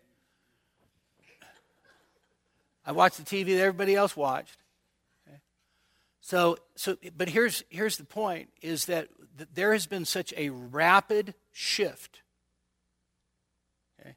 [2.85, 4.62] I watched the TV that everybody else watched.
[6.23, 9.09] So, so but here's, here's the point is that,
[9.55, 12.21] there has been such a rapid shift.
[13.99, 14.15] Okay?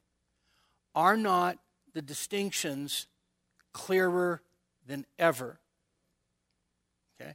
[0.94, 1.58] Are not
[1.94, 3.06] the distinctions
[3.72, 4.42] clearer
[4.86, 5.58] than ever?
[7.18, 7.34] Okay?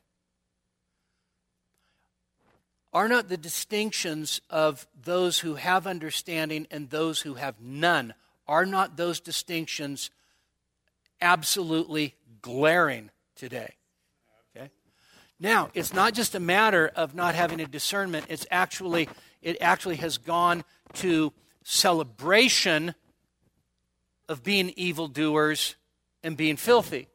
[2.93, 8.13] Are not the distinctions of those who have understanding and those who have none,
[8.47, 10.11] are not those distinctions
[11.19, 13.73] absolutely glaring today?
[15.41, 19.09] Now, it's not just a matter of not having a discernment, it's actually
[19.41, 20.63] it actually has gone
[20.93, 21.33] to
[21.63, 22.93] celebration
[24.29, 25.75] of being evildoers
[26.21, 27.07] and being filthy.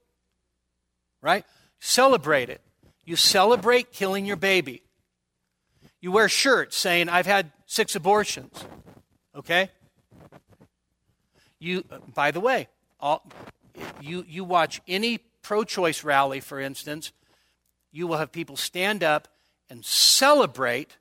[1.23, 1.45] Right?
[1.79, 2.61] Celebrate it.
[3.05, 4.83] You celebrate killing your baby.
[6.01, 8.65] You wear shirts saying, I've had six abortions.
[9.37, 9.71] Okay?
[11.61, 12.67] You, by the way,
[12.99, 13.25] all,
[14.01, 17.13] you, you watch any pro choice rally, for instance,
[17.97, 19.27] you will have people stand up
[19.71, 20.99] and celebrate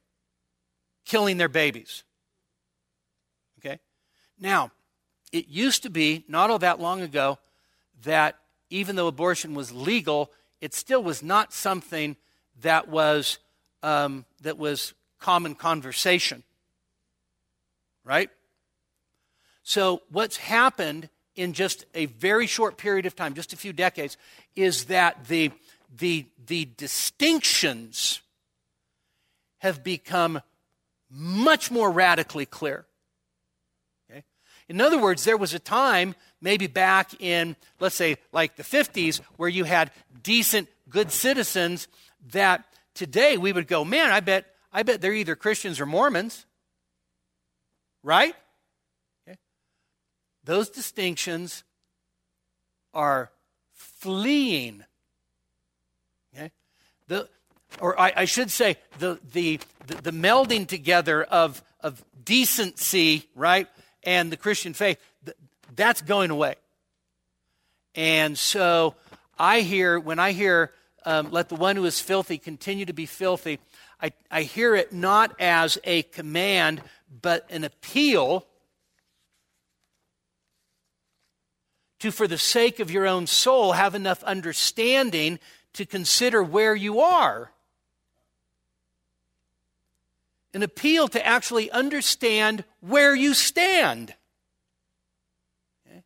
[1.06, 2.04] killing their babies.
[3.60, 3.80] Okay?
[4.40, 4.72] Now,
[5.32, 7.38] it used to be, not all that long ago,
[8.04, 8.38] that
[8.70, 10.32] even though abortion was legal,
[10.62, 12.16] it still was not something
[12.62, 13.40] that was,
[13.84, 16.44] um, that was common conversation.
[18.06, 18.30] Right?
[19.64, 24.16] So, what's happened in just a very short period of time, just a few decades,
[24.56, 25.52] is that the
[25.98, 28.22] the, the distinctions
[29.60, 30.42] have become
[31.10, 32.86] much more radically clear.
[34.10, 34.24] Okay?
[34.68, 39.22] In other words, there was a time, maybe back in, let's say, like the 50s,
[39.38, 39.92] where you had
[40.24, 41.88] decent, good citizens
[42.32, 46.46] that today we would go, man, I bet, I bet they're either Christians or Mormons.
[48.04, 48.36] Right?
[49.28, 49.38] Okay?
[50.44, 51.64] Those distinctions
[52.94, 53.32] are
[53.74, 54.84] fleeing
[57.08, 57.30] the,
[57.80, 63.68] or I, I should say, the, the, the, the melding together of, of decency, right,
[64.04, 65.00] and the Christian faith,
[65.76, 66.56] that's going away.
[67.96, 68.96] And so
[69.38, 70.72] I hear, when I hear,
[71.06, 73.60] um, let the one who is filthy continue to be filthy,
[74.02, 76.82] I, I hear it not as a command,
[77.22, 78.46] but an appeal
[82.00, 85.40] to, for the sake of your own soul, have enough understanding
[85.76, 87.52] to consider where you are.
[90.54, 94.14] An appeal to actually understand where you stand.
[95.86, 96.02] Okay?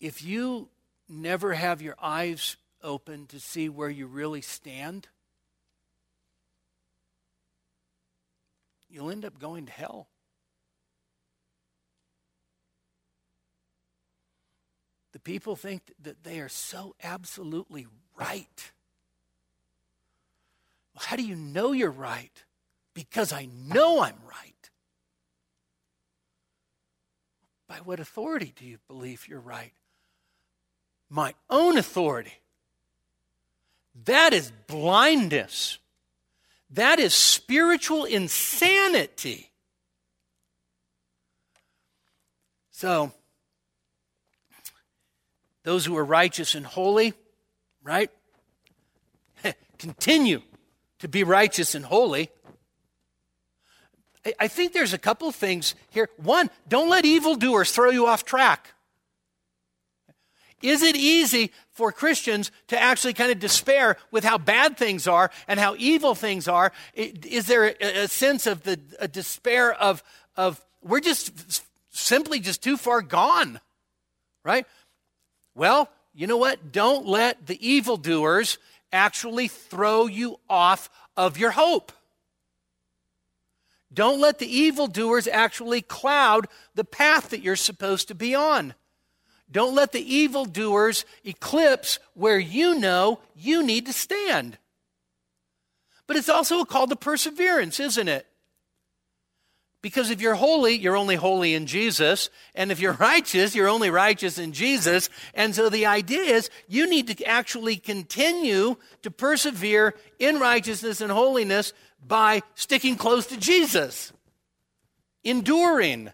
[0.00, 0.68] If you
[1.08, 5.08] never have your eyes open to see where you really stand,
[8.88, 10.06] you'll end up going to hell.
[15.28, 17.86] People think that they are so absolutely
[18.18, 18.72] right.
[20.94, 22.32] Well, how do you know you're right?
[22.94, 24.70] Because I know I'm right.
[27.68, 29.74] By what authority do you believe you're right?
[31.10, 32.32] My own authority.
[34.06, 35.76] That is blindness.
[36.70, 39.50] That is spiritual insanity.
[42.70, 43.12] So,
[45.68, 47.12] those who are righteous and holy,
[47.82, 48.10] right?
[49.78, 50.40] Continue
[50.98, 52.30] to be righteous and holy.
[54.40, 56.08] I think there's a couple things here.
[56.16, 58.72] One, don't let evildoers throw you off track.
[60.62, 65.30] Is it easy for Christians to actually kind of despair with how bad things are
[65.46, 66.72] and how evil things are?
[66.94, 68.76] Is there a sense of the
[69.12, 70.02] despair of,
[70.34, 73.60] of we're just simply just too far gone,
[74.46, 74.64] right?
[75.58, 76.70] Well, you know what?
[76.70, 78.58] Don't let the evildoers
[78.92, 81.90] actually throw you off of your hope.
[83.92, 86.46] Don't let the evildoers actually cloud
[86.76, 88.74] the path that you're supposed to be on.
[89.50, 94.58] Don't let the evildoers eclipse where you know you need to stand.
[96.06, 98.28] But it's also a call to perseverance, isn't it?
[99.80, 102.30] Because if you're holy, you're only holy in Jesus.
[102.54, 105.08] And if you're righteous, you're only righteous in Jesus.
[105.34, 111.12] And so the idea is you need to actually continue to persevere in righteousness and
[111.12, 111.72] holiness
[112.04, 114.12] by sticking close to Jesus,
[115.24, 116.12] enduring,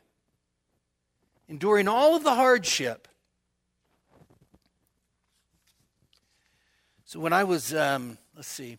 [1.48, 3.08] enduring all of the hardship.
[7.04, 8.78] So when I was, um, let's see,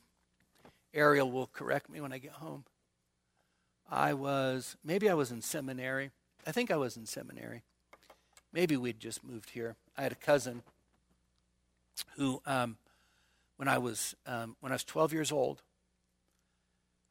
[0.93, 2.65] Ariel will correct me when I get home.
[3.95, 6.11] I was, maybe I was in seminary.
[6.45, 7.63] I think I was in seminary.
[8.51, 9.77] Maybe we'd just moved here.
[9.97, 10.63] I had a cousin
[12.17, 12.75] who, um,
[13.55, 15.61] when I was um, when I was 12 years old,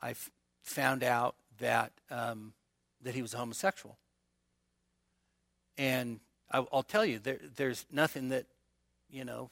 [0.02, 0.30] I f-
[0.62, 2.52] found out that um,
[3.02, 3.96] that he was homosexual.
[5.78, 6.20] And
[6.50, 8.44] I, will tell you, there, there's nothing that,
[9.10, 9.48] you know,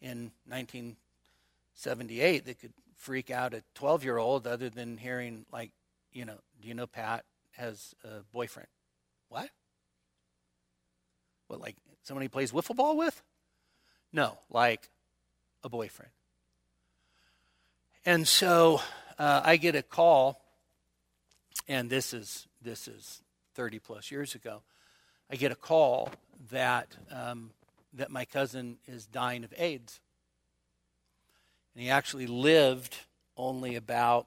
[0.00, 5.72] in 1978 that could freak out a 12 year old other than hearing, like,
[6.12, 8.68] you know, do you know Pat has a boyfriend?
[9.28, 9.50] What?
[11.48, 13.22] What, like somebody he plays wiffle ball with?
[14.12, 14.88] No, like
[15.62, 16.12] a boyfriend.
[18.06, 18.80] And so
[19.18, 20.40] uh, I get a call,
[21.66, 23.22] and this is this is
[23.54, 24.62] 30 plus years ago.
[25.30, 26.10] I get a call
[26.50, 27.50] that um,
[27.92, 30.00] that my cousin is dying of AIDS.
[31.74, 32.96] And he actually lived
[33.36, 34.26] only about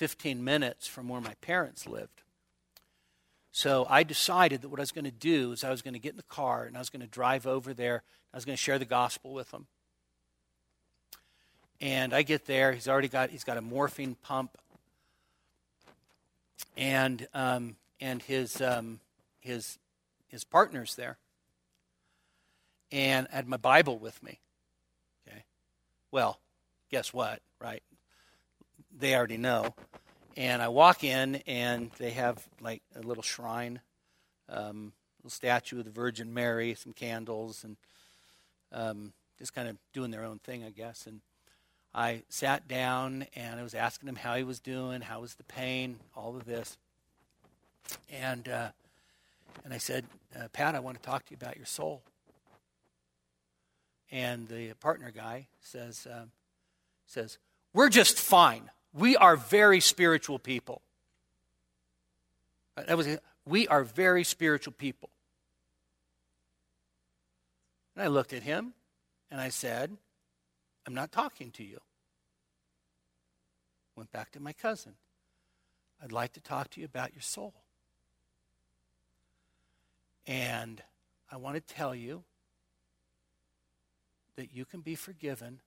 [0.00, 2.22] 15 minutes from where my parents lived.
[3.52, 6.00] So I decided that what I was going to do is I was going to
[6.00, 8.02] get in the car and I was going to drive over there.
[8.32, 9.66] I was going to share the gospel with him.
[11.80, 12.72] And I get there.
[12.72, 14.58] He's already got he's got a morphine pump,
[16.76, 19.00] and um, and his um,
[19.40, 19.78] his
[20.28, 21.16] his partner's there
[22.92, 24.40] and I had my Bible with me.
[25.26, 25.44] Okay.
[26.10, 26.40] Well,
[26.90, 27.82] guess what, right?
[29.00, 29.74] They already know.
[30.36, 33.80] And I walk in, and they have like a little shrine,
[34.48, 37.76] um, little statue of the Virgin Mary, some candles, and
[38.72, 41.06] um, just kind of doing their own thing, I guess.
[41.06, 41.20] And
[41.94, 45.44] I sat down, and I was asking him how he was doing, how was the
[45.44, 46.76] pain, all of this.
[48.10, 48.68] And uh,
[49.64, 50.04] and I said,
[50.38, 52.02] uh, Pat, I want to talk to you about your soul.
[54.10, 56.30] And the partner guy says, um,
[57.06, 57.38] says,
[57.72, 58.70] We're just fine.
[58.92, 60.82] We are very spiritual people.
[62.76, 65.10] That was, we are very spiritual people.
[67.94, 68.72] And I looked at him
[69.30, 69.96] and I said,
[70.86, 71.80] I'm not talking to you.
[73.96, 74.94] Went back to my cousin.
[76.02, 77.54] I'd like to talk to you about your soul.
[80.26, 80.82] And
[81.30, 82.24] I want to tell you
[84.36, 85.60] that you can be forgiven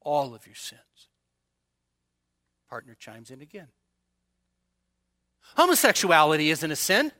[0.00, 0.80] all of your sins.
[2.68, 3.68] partner chimes in again.
[5.56, 7.10] Homosexuality isn't a sin.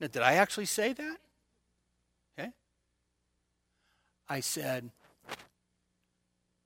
[0.00, 1.16] Now, did I actually say that?
[2.38, 2.52] Okay.
[4.28, 4.90] I said,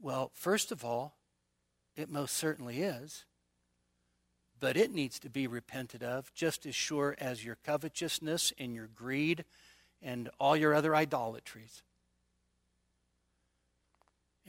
[0.01, 1.17] well, first of all,
[1.97, 3.25] it most certainly is,
[4.59, 8.89] but it needs to be repented of just as sure as your covetousness and your
[8.89, 9.45] greed
[10.03, 11.83] and all your other idolatries.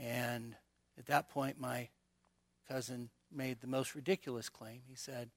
[0.02, 0.56] And
[0.98, 1.90] at that point, my
[2.68, 4.82] cousin made the most ridiculous claim.
[4.88, 5.30] He said,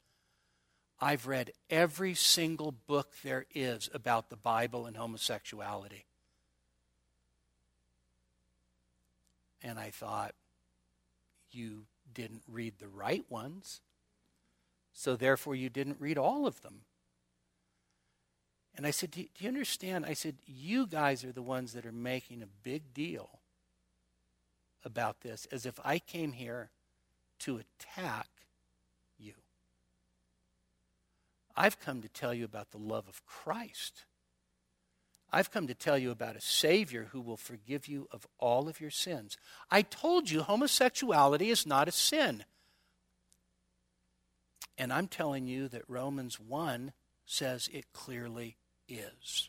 [1.00, 6.06] I've read every single book there is about the Bible and homosexuality.
[9.62, 10.34] And I thought,
[11.50, 13.80] you didn't read the right ones,
[14.92, 16.82] so therefore you didn't read all of them.
[18.76, 20.04] And I said, do, do you understand?
[20.04, 23.40] I said, You guys are the ones that are making a big deal
[24.84, 26.70] about this, as if I came here
[27.40, 28.28] to attack
[29.18, 29.34] you.
[31.56, 34.04] I've come to tell you about the love of Christ.
[35.32, 38.80] I've come to tell you about a Savior who will forgive you of all of
[38.80, 39.36] your sins.
[39.70, 42.44] I told you homosexuality is not a sin.
[44.78, 46.92] And I'm telling you that Romans 1
[47.26, 48.56] says it clearly
[48.88, 49.48] is.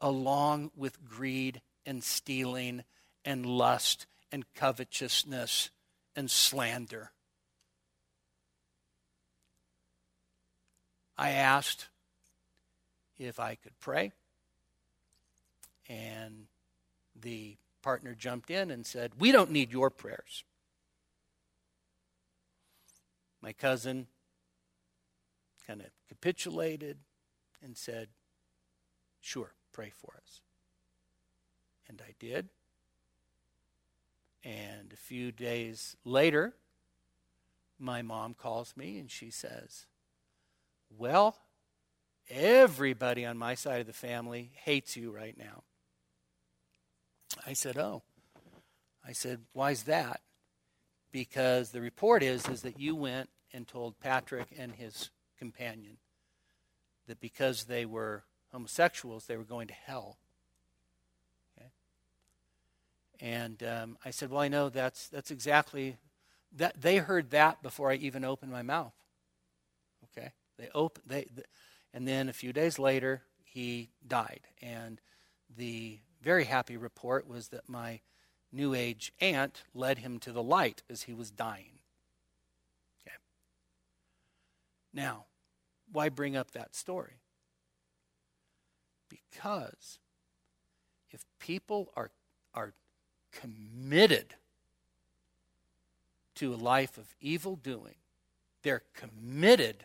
[0.00, 2.84] Along with greed and stealing
[3.28, 5.68] and lust and covetousness
[6.16, 7.10] and slander.
[11.18, 11.88] I asked
[13.18, 14.12] if I could pray,
[15.90, 16.46] and
[17.20, 20.42] the partner jumped in and said, We don't need your prayers.
[23.42, 24.06] My cousin
[25.66, 26.96] kind of capitulated
[27.62, 28.08] and said,
[29.20, 30.40] Sure, pray for us.
[31.90, 32.48] And I did.
[34.48, 36.54] And a few days later,
[37.78, 39.84] my mom calls me and she says,
[40.96, 41.36] Well,
[42.30, 45.64] everybody on my side of the family hates you right now.
[47.46, 48.02] I said, Oh.
[49.06, 50.22] I said, Why's that?
[51.12, 55.98] Because the report is, is that you went and told Patrick and his companion
[57.06, 60.16] that because they were homosexuals, they were going to hell.
[63.20, 65.96] And um, I said, Well, I know that's, that's exactly
[66.56, 66.80] that.
[66.80, 68.94] They heard that before I even opened my mouth.
[70.04, 70.32] Okay?
[70.58, 71.44] They open, they, the,
[71.92, 74.42] and then a few days later, he died.
[74.62, 75.00] And
[75.56, 78.00] the very happy report was that my
[78.52, 81.80] New Age aunt led him to the light as he was dying.
[83.02, 83.16] Okay.
[84.92, 85.26] Now,
[85.90, 87.20] why bring up that story?
[89.08, 89.98] Because
[91.10, 92.10] if people are,
[92.54, 92.74] are
[93.32, 94.34] committed
[96.36, 97.94] to a life of evil doing.
[98.62, 99.84] They're committed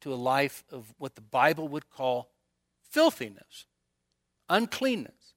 [0.00, 2.30] to a life of what the Bible would call
[2.90, 3.66] filthiness,
[4.48, 5.34] uncleanness.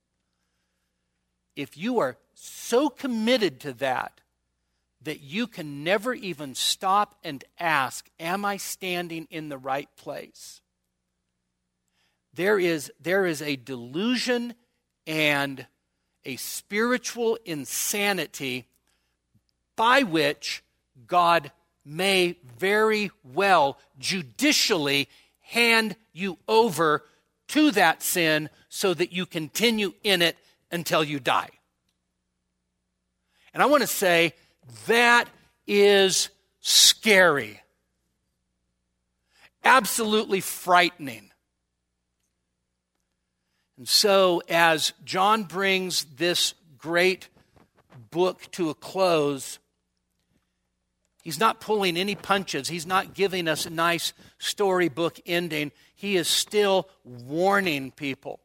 [1.55, 4.21] If you are so committed to that
[5.03, 10.61] that you can never even stop and ask, Am I standing in the right place?
[12.33, 14.55] There is, there is a delusion
[15.05, 15.67] and
[16.25, 18.65] a spiritual insanity
[19.75, 20.63] by which
[21.07, 21.51] God
[21.85, 25.09] may very well judicially
[25.41, 27.03] hand you over
[27.49, 30.37] to that sin so that you continue in it
[30.71, 31.49] until you die.
[33.53, 34.33] And I want to say
[34.87, 35.29] that
[35.67, 36.29] is
[36.61, 37.61] scary,
[39.63, 41.29] absolutely frightening.
[43.77, 47.29] And so, as John brings this great
[48.11, 49.57] book to a close,
[51.23, 52.67] he's not pulling any punches.
[52.67, 55.71] He's not giving us a nice storybook ending.
[55.95, 58.39] He is still warning people.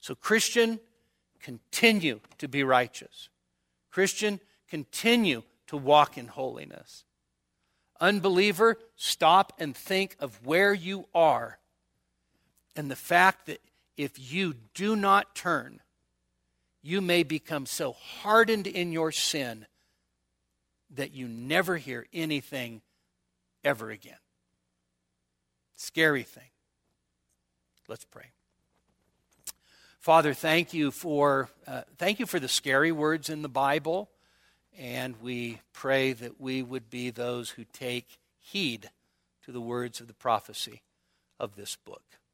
[0.00, 0.80] So, Christian,
[1.40, 3.28] continue to be righteous.
[3.92, 7.04] Christian, continue to walk in holiness.
[8.00, 11.58] Unbeliever, stop and think of where you are
[12.76, 13.60] and the fact that
[13.96, 15.80] if you do not turn,
[16.82, 19.66] you may become so hardened in your sin
[20.94, 22.82] that you never hear anything
[23.64, 24.16] ever again.
[25.76, 26.50] Scary thing.
[27.88, 28.30] Let's pray.
[29.98, 34.10] Father, thank you for uh, thank you for the scary words in the Bible,
[34.76, 38.90] and we pray that we would be those who take heed
[39.44, 40.82] to the words of the prophecy
[41.38, 42.02] of this book.